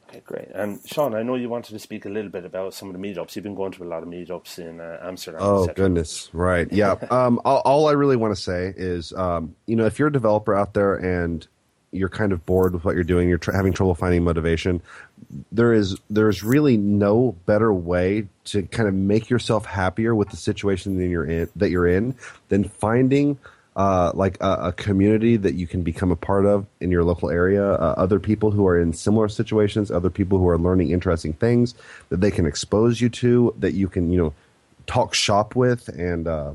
[0.09, 0.49] Okay, great.
[0.53, 2.99] And Shawn, I know you wanted to speak a little bit about some of the
[2.99, 3.35] meetups.
[3.35, 5.41] You've been going to a lot of meetups in uh, Amsterdam.
[5.41, 6.71] Oh goodness, right?
[6.71, 6.91] Yeah.
[7.09, 10.11] um, all, all I really want to say is, um, you know, if you're a
[10.11, 11.47] developer out there and
[11.91, 14.81] you're kind of bored with what you're doing, you're tr- having trouble finding motivation,
[15.51, 20.37] there is there's really no better way to kind of make yourself happier with the
[20.37, 22.15] situation that you're in that you're in
[22.49, 23.37] than finding
[23.75, 27.31] uh, like a, a, community that you can become a part of in your local
[27.31, 31.33] area, uh, other people who are in similar situations, other people who are learning interesting
[31.33, 31.73] things
[32.09, 34.33] that they can expose you to, that you can you know
[34.85, 36.53] talk shop with, and uh,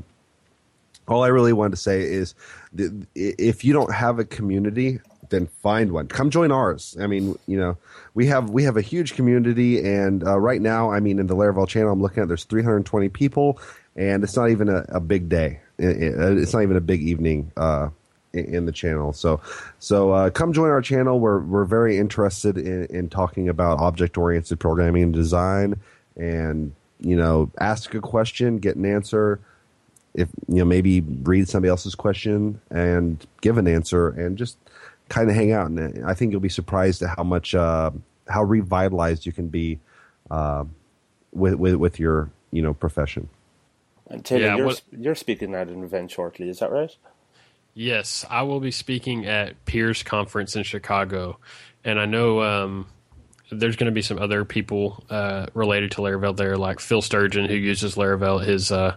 [1.09, 2.35] all I really wanted to say is,
[3.15, 6.07] if you don't have a community, then find one.
[6.07, 6.97] Come join ours.
[6.99, 7.77] I mean, you know,
[8.13, 11.35] we have we have a huge community, and uh, right now, I mean, in the
[11.35, 13.59] Laravel channel, I'm looking at there's 320 people,
[13.95, 15.59] and it's not even a, a big day.
[15.77, 17.89] it's not even a big evening uh,
[18.33, 19.13] in the channel.
[19.13, 19.41] So,
[19.79, 21.19] so uh, come join our channel.
[21.19, 25.79] We're we're very interested in, in talking about object oriented programming and design,
[26.15, 29.39] and you know, ask a question, get an answer
[30.13, 34.57] if you know maybe read somebody else's question and give an answer and just
[35.09, 37.91] kind of hang out and i think you'll be surprised at how much uh,
[38.27, 39.79] how revitalized you can be
[40.31, 40.63] uh,
[41.33, 43.29] with, with with your you know profession
[44.11, 46.95] and Taylor, yeah, you're, what, you're speaking at an event shortly is that right
[47.73, 51.37] yes i will be speaking at peers conference in chicago
[51.83, 52.87] and i know um,
[53.51, 57.45] there's going to be some other people uh, related to Laravel there, like Phil Sturgeon,
[57.45, 58.43] who uses Laravel.
[58.43, 58.95] His uh,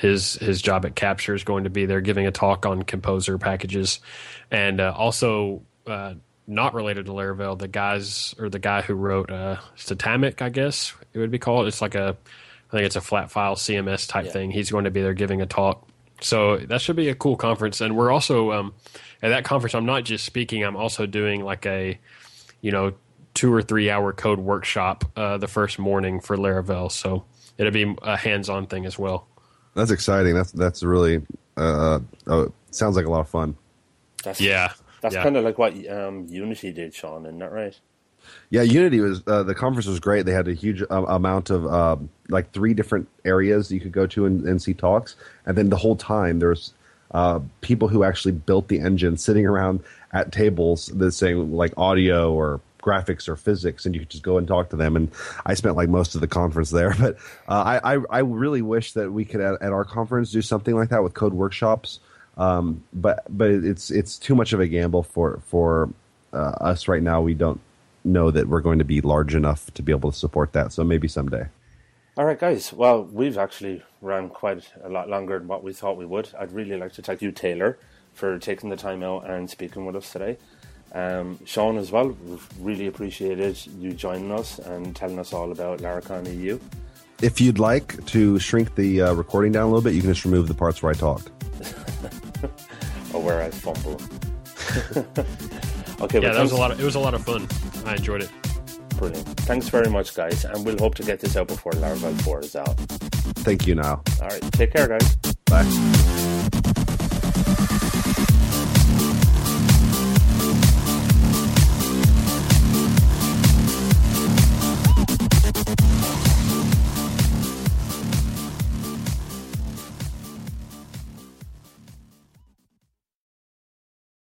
[0.00, 3.36] his his job at Kapture is going to be there, giving a talk on Composer
[3.36, 4.00] packages,
[4.50, 6.14] and uh, also uh,
[6.46, 7.58] not related to Laravel.
[7.58, 11.66] The guys or the guy who wrote uh, Statamic, I guess it would be called.
[11.66, 12.16] It's like a,
[12.68, 14.32] I think it's a flat file CMS type yeah.
[14.32, 14.50] thing.
[14.50, 15.86] He's going to be there giving a talk.
[16.22, 18.72] So that should be a cool conference, and we're also um,
[19.22, 19.74] at that conference.
[19.74, 21.98] I'm not just speaking; I'm also doing like a,
[22.62, 22.94] you know,
[23.34, 26.90] two or three hour code workshop uh, the first morning for Laravel.
[26.90, 27.24] So
[27.58, 29.26] it'll be a hands on thing as well.
[29.74, 30.34] That's exciting.
[30.34, 31.22] That's that's really
[31.56, 33.56] uh, uh, sounds like a lot of fun.
[34.24, 35.22] That's, yeah, that's yeah.
[35.22, 37.26] kind of like what um, Unity did, Shawn.
[37.26, 37.78] Isn't that right?
[38.50, 40.26] Yeah, Unity was uh, the conference was great.
[40.26, 41.96] They had a huge uh, amount of uh,
[42.28, 45.16] like three different areas you could go to and, and see talks,
[45.46, 46.74] and then the whole time there's
[47.12, 49.80] uh, people who actually built the engine sitting around
[50.12, 54.38] at tables that saying like audio or graphics or physics, and you could just go
[54.38, 54.96] and talk to them.
[54.96, 55.10] And
[55.46, 56.94] I spent like most of the conference there.
[57.00, 57.16] But
[57.48, 60.74] uh, I, I, I really wish that we could at, at, our conference do something
[60.74, 62.00] like that with code workshops.
[62.36, 65.88] Um, but but it's it's too much of a gamble for for
[66.32, 67.20] uh, us right now.
[67.20, 67.60] We don't
[68.04, 70.72] know that we're going to be large enough to be able to support that.
[70.72, 71.46] So maybe someday.
[72.16, 72.72] All right, guys.
[72.72, 76.28] Well, we've actually ran quite a lot longer than what we thought we would.
[76.38, 77.78] I'd really like to thank you, Taylor,
[78.14, 80.36] for taking the time out and speaking with us today.
[80.92, 85.78] Um, Shawn as well, we've really appreciated you joining us and telling us all about
[85.78, 86.58] Laracon EU.
[87.22, 90.24] If you'd like to shrink the uh, recording down a little bit, you can just
[90.24, 91.30] remove the parts where I talk.
[93.12, 94.00] or where I fumble.
[96.02, 96.70] okay, yeah, that was a lot.
[96.70, 97.46] Of, it was a lot of fun.
[97.86, 98.30] I enjoyed it.
[98.96, 99.26] Brilliant.
[99.40, 102.56] Thanks very much, guys, and we'll hope to get this out before Laravel 4 is
[102.56, 102.76] out.
[103.40, 103.74] Thank you.
[103.74, 104.02] Now.
[104.20, 104.52] All right.
[104.52, 105.16] Take care, guys.
[105.46, 106.26] Bye.